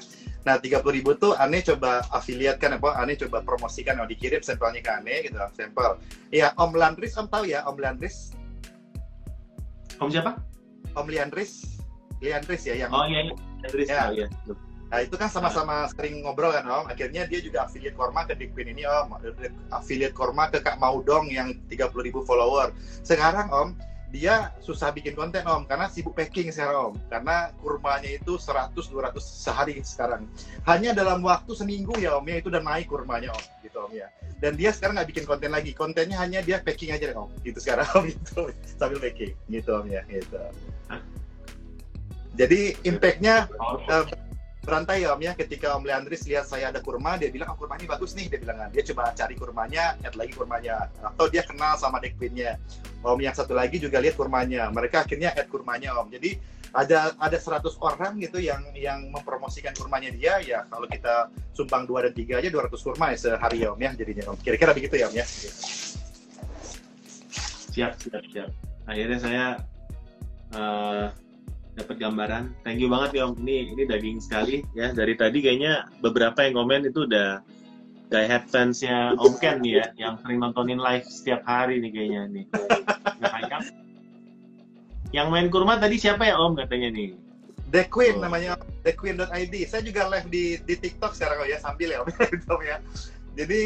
[0.47, 2.95] Nah, 30 ribu tuh Ane coba affiliate kan apa?
[2.95, 5.99] Ane coba promosikan, oh, dikirim sampelnya ke Ane gitu, sampel.
[6.31, 8.31] Iya, Om Landris, Om tahu ya Om Landris?
[9.99, 10.39] Om siapa?
[10.95, 11.83] Om Liandris,
[12.23, 13.33] Liandris ya yang Oh iya, iya.
[13.85, 13.99] Ya.
[14.07, 14.27] oh, iya.
[14.89, 16.89] Nah, itu kan sama-sama sering ngobrol kan Om.
[16.89, 19.21] Akhirnya dia juga affiliate Korma ke Dick Queen ini Om.
[19.69, 22.73] Affiliate Korma ke Kak Maudong yang 30 ribu follower.
[23.05, 23.69] Sekarang Om,
[24.09, 26.95] dia susah bikin konten Om karena sibuk packing sekarang Om.
[27.13, 30.25] Karena kurmanya itu 100-200 sehari sekarang.
[30.65, 34.09] Hanya dalam waktu seminggu ya Om ya itu udah naik kurmanya Om gitu Om ya.
[34.41, 35.77] Dan dia sekarang nggak bikin konten lagi.
[35.77, 37.29] Kontennya hanya dia packing aja Om.
[37.45, 38.49] Gitu sekarang Om gitu.
[38.81, 40.41] Sambil packing gitu Om ya gitu.
[42.33, 44.09] Jadi impact-nya Powerful.
[44.09, 44.28] Eh,
[44.69, 45.33] berantai ya Om ya.
[45.33, 48.37] Ketika Om Leandris lihat saya ada kurma dia bilang oh kurma ini bagus nih dia
[48.37, 48.69] bilang.
[48.69, 50.93] Dia coba cari kurmanya add lagi kurmanya.
[51.01, 52.13] Atau dia kenal sama deck
[53.01, 54.69] Om yang satu lagi juga lihat kurmanya.
[54.69, 56.13] Mereka akhirnya add kurmanya Om.
[56.13, 56.37] Jadi
[56.69, 60.37] ada ada 100 orang gitu yang yang mempromosikan kurmanya dia.
[60.45, 63.91] Ya kalau kita sumbang 2 dan 3 aja 200 kurma ya sehari ya Om ya
[63.97, 64.37] jadinya Om.
[64.37, 65.25] Kira-kira begitu ya Om ya.
[67.73, 68.49] Siap, siap, siap.
[68.85, 69.45] Akhirnya saya
[70.53, 71.07] eh,
[71.79, 72.43] dapat gambaran.
[72.67, 73.39] Thank you banget ya Om.
[73.39, 74.91] Ini ini daging sekali ya.
[74.91, 77.39] Dari tadi kayaknya beberapa yang komen itu udah
[78.09, 82.21] die head fansnya Om Ken nih ya, yang sering nontonin live setiap hari nih kayaknya
[82.33, 82.45] nih.
[83.21, 83.63] Nah, yang,
[85.13, 87.15] yang main kurma tadi siapa ya Om katanya nih?
[87.69, 88.25] The Queen Oh.
[88.25, 89.53] namanya thequeen.id.
[89.69, 92.77] Saya juga live di di TikTok sekarang ya sambil ya Om Gitu, Om ya.
[93.37, 93.61] Jadi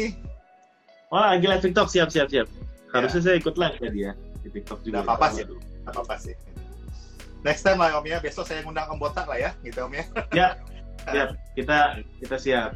[1.08, 2.46] Wah, lagi live TikTok siap siap siap.
[2.92, 4.12] Harusnya saya ikut live tadi ya
[4.44, 5.00] di TikTok juga.
[5.00, 5.44] Nggak apa-apa sih.
[5.48, 6.34] nggak apa-apa sih.
[7.44, 10.04] Next time lah Om ya, besok saya ngundang Om Botak lah ya, gitu Om ya.
[11.04, 11.78] Siap, kita
[12.24, 12.70] kita siap.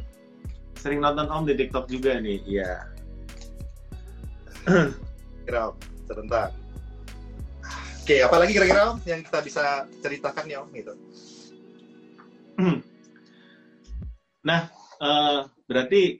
[0.77, 2.37] Sering nonton Om di TikTok juga nih.
[2.45, 2.71] Iya.
[5.49, 6.53] Kira Om, sebentar.
[8.05, 10.93] Oke, apalagi kira-kira Om yang kita bisa ceritakan ya Om gitu.
[14.99, 15.39] Eh,
[15.71, 16.19] berarti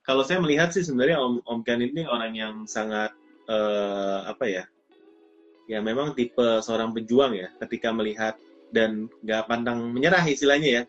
[0.00, 3.12] kalau saya melihat sih sebenarnya Om Om Ken ini orang yang sangat
[3.44, 4.64] eh, apa ya?
[5.64, 8.36] Ya memang tipe seorang pejuang ya ketika melihat
[8.74, 10.82] dan nggak pantang menyerah istilahnya ya.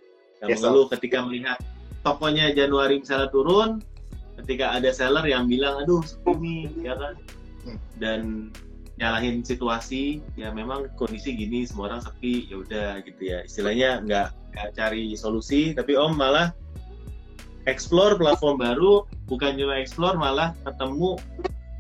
[0.44, 1.58] Nggak Yes, mengeluh ketika melihat
[2.04, 3.80] tokonya Januari misalnya turun,
[4.44, 7.14] ketika ada seller yang bilang aduh sepi nih, ya kan?
[7.66, 7.80] Hmm.
[7.98, 8.20] Dan
[8.96, 14.32] nyalahin situasi ya memang kondisi gini semua orang sepi ya udah gitu ya istilahnya nggak
[14.56, 16.56] nggak cari solusi tapi om malah
[17.68, 21.20] explore platform baru bukan cuma explore malah ketemu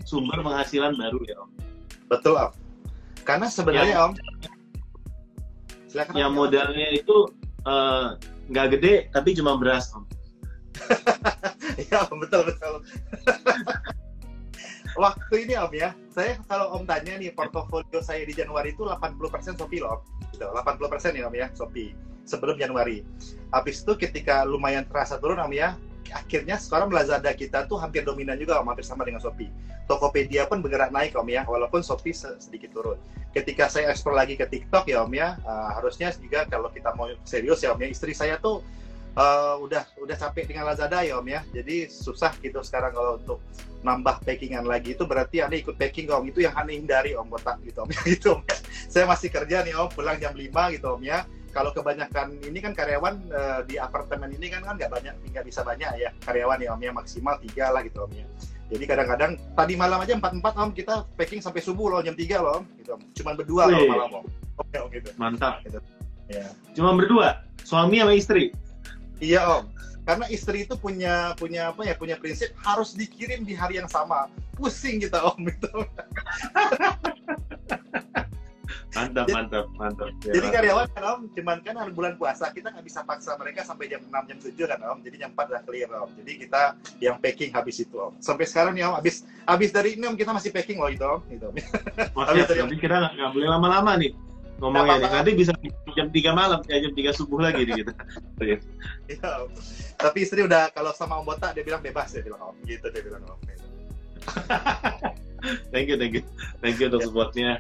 [0.04, 1.56] sumber penghasilan baru ya om
[2.06, 2.52] Betul Om.
[3.26, 4.14] Karena sebenarnya Om,
[5.90, 6.38] silakan yang Om.
[6.38, 7.18] modalnya itu
[7.66, 8.08] eh,
[8.54, 10.06] nggak gede tapi cuma beras om
[11.82, 12.74] Iya Om, betul betul.
[15.04, 19.58] Waktu ini Om ya, saya kalau Om tanya nih portofolio saya di Januari itu 80%
[19.60, 20.02] Shopee loh Om.
[20.36, 21.92] Gitu, 80% ya Om ya Shopee
[22.28, 23.02] sebelum Januari.
[23.52, 25.80] Habis itu ketika lumayan terasa turun Om ya,
[26.12, 29.50] akhirnya sekarang Lazada kita tuh hampir dominan juga Om, hampir sama dengan Shopee.
[29.86, 32.98] Tokopedia pun bergerak naik Om ya, walaupun Shopee se- sedikit turun.
[33.34, 37.10] Ketika saya ekspor lagi ke TikTok ya Om ya, eh, harusnya juga kalau kita mau
[37.26, 38.66] serius ya Om ya, istri saya tuh
[39.16, 41.42] eh, udah udah capek dengan Lazada ya Om ya.
[41.54, 43.40] Jadi susah gitu sekarang kalau untuk
[43.86, 46.34] nambah packingan lagi itu berarti Anda ikut packing Om.
[46.34, 47.90] Itu yang Anda hindari Om botak gitu Om.
[48.10, 48.42] gitu Om.
[48.90, 51.24] Saya masih kerja nih Om, pulang jam 5 gitu Om ya.
[51.56, 55.64] Kalau kebanyakan ini kan karyawan eh, di apartemen ini kan kan nggak banyak nggak bisa
[55.64, 58.28] banyak ya karyawan ya Om ya maksimal tiga lah gitu Om ya.
[58.76, 62.60] Jadi kadang-kadang tadi malam aja 44 Om kita packing sampai subuh loh jam 3 loh
[62.60, 63.02] Om gitu Om.
[63.16, 64.26] Cuman berdua loh malam Om.
[64.60, 65.10] Oke Om gitu.
[65.16, 65.64] mantap
[66.26, 66.50] Ya.
[66.74, 68.50] cuma berdua suami sama istri
[69.24, 69.64] Iya om,
[70.04, 74.28] karena istri itu punya punya apa ya punya prinsip harus dikirim di hari yang sama.
[74.60, 75.72] Pusing kita om itu.
[78.96, 82.86] mantap mantap mantap Ya, Jadi karyawan kan om, cuman kan hari bulan puasa kita nggak
[82.88, 84.98] bisa paksa mereka sampai jam 6 jam 7 kan om.
[85.04, 86.10] Jadi jam 4 udah clear om.
[86.16, 86.62] Jadi kita
[86.98, 88.16] yang packing habis itu om.
[88.18, 91.20] Sampai sekarang nih om, habis habis dari ini om kita masih packing loh itu om.
[91.28, 91.56] Gitu, om.
[92.24, 94.12] Habis dari- nanti kita nggak boleh lama-lama nih
[94.56, 95.10] ngomongnya nih.
[95.12, 95.52] Nanti bisa
[95.92, 97.92] jam 3 malam, ya jam 3 subuh lagi nih kita.
[99.06, 99.52] Iya, om.
[99.96, 102.56] Tapi istri udah kalau sama om botak dia bilang bebas dia bilang om.
[102.64, 103.40] Gitu dia bilang om.
[103.44, 103.64] Gitu.
[105.76, 106.24] thank you, thank you,
[106.64, 107.06] thank you untuk Ya.
[107.06, 107.52] supportnya.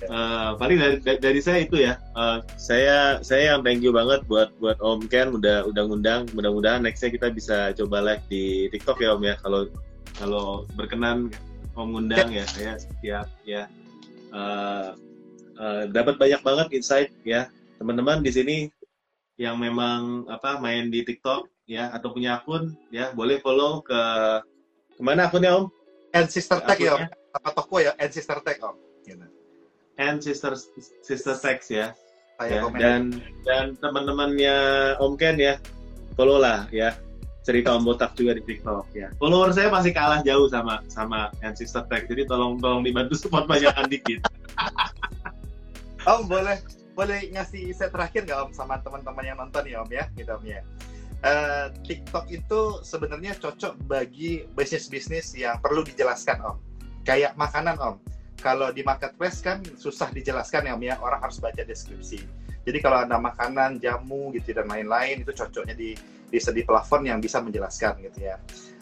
[0.00, 2.00] Eh, paling dari, dari saya itu ya.
[2.16, 6.24] Eh, saya saya yang thank you banget buat buat Om Ken udah udah ngundang.
[6.32, 9.34] Mudah-mudahan nextnya kita bisa coba live di TikTok ya Om ya.
[9.44, 9.68] Kalau
[10.16, 11.28] kalau berkenan
[11.76, 13.68] Om ngundang ya saya siap ya.
[14.32, 14.88] Eh,
[15.60, 18.56] eh, dapat banyak banget insight ya teman-teman di sini
[19.40, 24.00] yang memang apa main di TikTok ya atau punya akun ya boleh follow ke
[24.96, 25.66] ke mana akunnya Om?
[26.10, 27.06] And sister tag ya om.
[27.06, 28.74] Sama toko ya, and sister tag om.
[29.06, 29.39] Gitu.
[30.00, 30.56] And sister
[31.04, 31.92] sister sex ya
[32.48, 34.56] ya, dan dan teman-temannya
[34.96, 35.60] Om Ken ya
[36.16, 36.96] follow lah ya
[37.44, 39.08] cerita Om Botak juga di TikTok ya.
[39.16, 43.88] Follower saya masih kalah jauh sama sama Sister Tech, jadi tolong tolong dibantu support banyakkan
[43.88, 44.20] dikit.
[46.08, 46.60] om boleh
[46.96, 50.44] boleh ngasih set terakhir nggak Om sama teman-teman yang nonton ya Om ya, gitu Om
[50.44, 50.60] ya.
[51.20, 56.56] Uh, TikTok itu sebenarnya cocok bagi bisnis-bisnis yang perlu dijelaskan Om.
[57.08, 57.96] Kayak makanan Om.
[58.40, 62.24] Kalau di marketplace kan susah dijelaskan ya Om ya, orang harus baca deskripsi.
[62.64, 65.96] Jadi kalau ada makanan, jamu gitu dan lain-lain itu cocoknya di
[66.30, 68.40] di sedi plafon yang bisa menjelaskan gitu ya.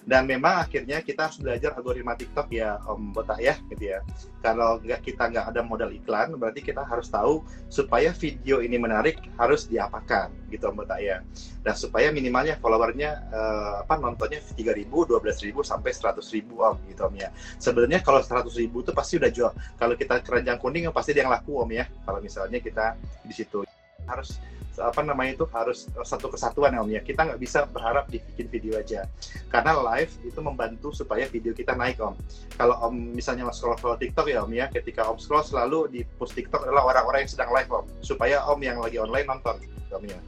[0.09, 4.00] Dan memang akhirnya kita harus belajar algoritma TikTok ya Om Botak ya gitu ya.
[4.40, 9.20] Kalau nggak kita nggak ada modal iklan, berarti kita harus tahu supaya video ini menarik
[9.36, 11.20] harus diapakan gitu Om Botak ya.
[11.61, 17.28] Dan supaya minimalnya followernya uh, apa nontonnya 3.000, 12.000 sampai 100.000 Om gitu Om ya.
[17.61, 19.52] Sebenarnya kalau 100.000 itu pasti udah jual.
[19.76, 21.84] Kalau kita keranjang kuning pasti dia yang laku Om ya.
[22.09, 22.96] Kalau misalnya kita
[23.28, 23.61] di situ
[24.09, 24.40] harus
[24.79, 27.01] apa namanya itu harus satu kesatuan ya Om ya.
[27.03, 29.05] Kita nggak bisa berharap dibikin video aja.
[29.51, 32.14] Karena live itu membantu supaya video kita naik Om.
[32.55, 36.64] Kalau Om misalnya scroll-scroll TikTok ya Om ya, ketika Om scroll selalu di post TikTok
[36.64, 37.85] adalah orang-orang yang sedang live Om.
[38.01, 39.57] Supaya Om yang lagi online nonton
[39.91, 40.18] Om ya.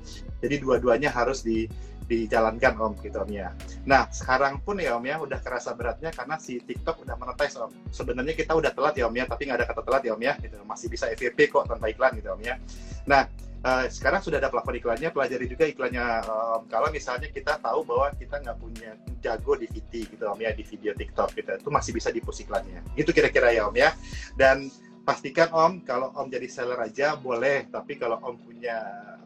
[0.41, 1.71] Jadi dua-duanya harus di
[2.11, 3.55] dijalankan Om gitu Om ya.
[3.87, 7.71] Nah sekarang pun ya Om ya udah kerasa beratnya karena si TikTok udah monetize Om.
[7.95, 10.35] Sebenarnya kita udah telat ya Om ya, tapi nggak ada kata telat ya Om ya.
[10.43, 10.59] Gitu.
[10.67, 12.59] Masih bisa FYP kok tanpa iklan gitu Om ya.
[13.07, 13.31] Nah
[13.65, 16.05] uh, sekarang sudah ada plafon iklannya, pelajari juga iklannya.
[16.27, 18.91] Um, kalau misalnya kita tahu bahwa kita nggak punya
[19.21, 22.81] jago di VT gitu om ya di video TikTok gitu, itu masih bisa dipus iklannya.
[22.97, 23.93] Itu kira-kira ya om ya.
[24.37, 24.69] Dan
[25.05, 28.81] pastikan om kalau om jadi seller aja boleh, tapi kalau om punya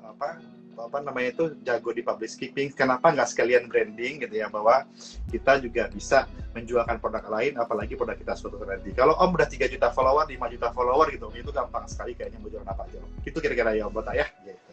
[0.05, 0.43] apa
[0.79, 4.85] apa namanya itu jago di public speaking kenapa nggak sekalian branding gitu ya bahwa
[5.31, 9.67] kita juga bisa menjualkan produk lain apalagi produk kita suatu nanti kalau om udah 3
[9.71, 13.39] juta follower 5 juta follower gitu itu gampang sekali kayaknya mau jualan apa aja itu
[13.39, 14.73] kira-kira ya om buat ya gitu.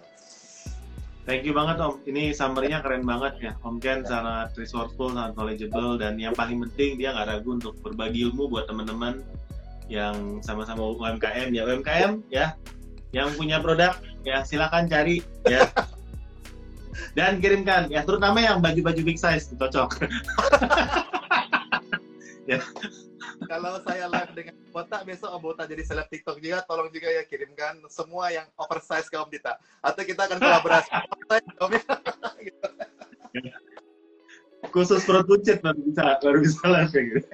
[1.22, 2.02] Thank you banget Om.
[2.10, 3.52] Ini summary-nya keren banget ya.
[3.62, 8.26] Om Ken sangat resourceful, sangat knowledgeable, dan yang paling penting dia nggak ragu untuk berbagi
[8.26, 9.22] ilmu buat teman-teman
[9.92, 12.56] yang sama-sama UMKM ya UMKM ya
[13.12, 15.68] yang punya produk ya silakan cari ya.
[17.18, 19.92] Dan kirimkan ya terutama yang baju-baju big size cocok.
[22.50, 22.58] Ya.
[23.46, 27.22] Kalau saya live dengan Bota besok Om Bota jadi seleb TikTok juga tolong juga ya
[27.22, 29.62] kirimkan semua yang oversize ke Om Dita.
[29.86, 30.90] Atau kita akan kolaborasi.
[34.74, 37.30] Khusus perut buncit baru bisa baru bisa live gitu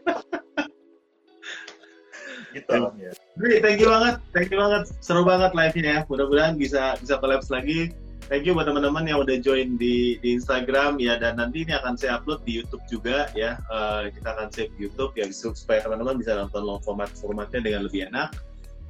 [2.53, 3.11] gitu ya.
[3.37, 5.99] Jadi, thank you banget, thank you banget, seru banget live-nya ya.
[6.07, 7.93] Mudah-mudahan bisa bisa collapse lagi.
[8.27, 11.95] Thank you buat teman-teman yang udah join di, di Instagram ya dan nanti ini akan
[11.95, 13.55] saya upload di YouTube juga ya.
[13.71, 18.11] Uh, kita akan save YouTube ya supaya teman-teman bisa nonton long format formatnya dengan lebih
[18.11, 18.35] enak.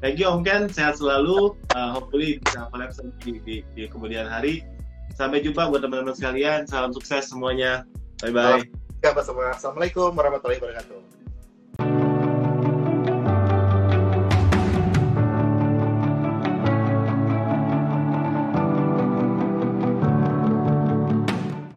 [0.01, 1.53] Thank you Om Ken, sehat selalu.
[1.77, 4.65] Uh, hopefully bisa collapse di, di, di kemudian hari.
[5.13, 6.65] Sampai jumpa buat teman-teman sekalian.
[6.65, 7.85] Salam sukses semuanya.
[8.25, 8.65] Bye bye.
[9.05, 11.06] Assalamualaikum warahmatullahi wabarakatuh.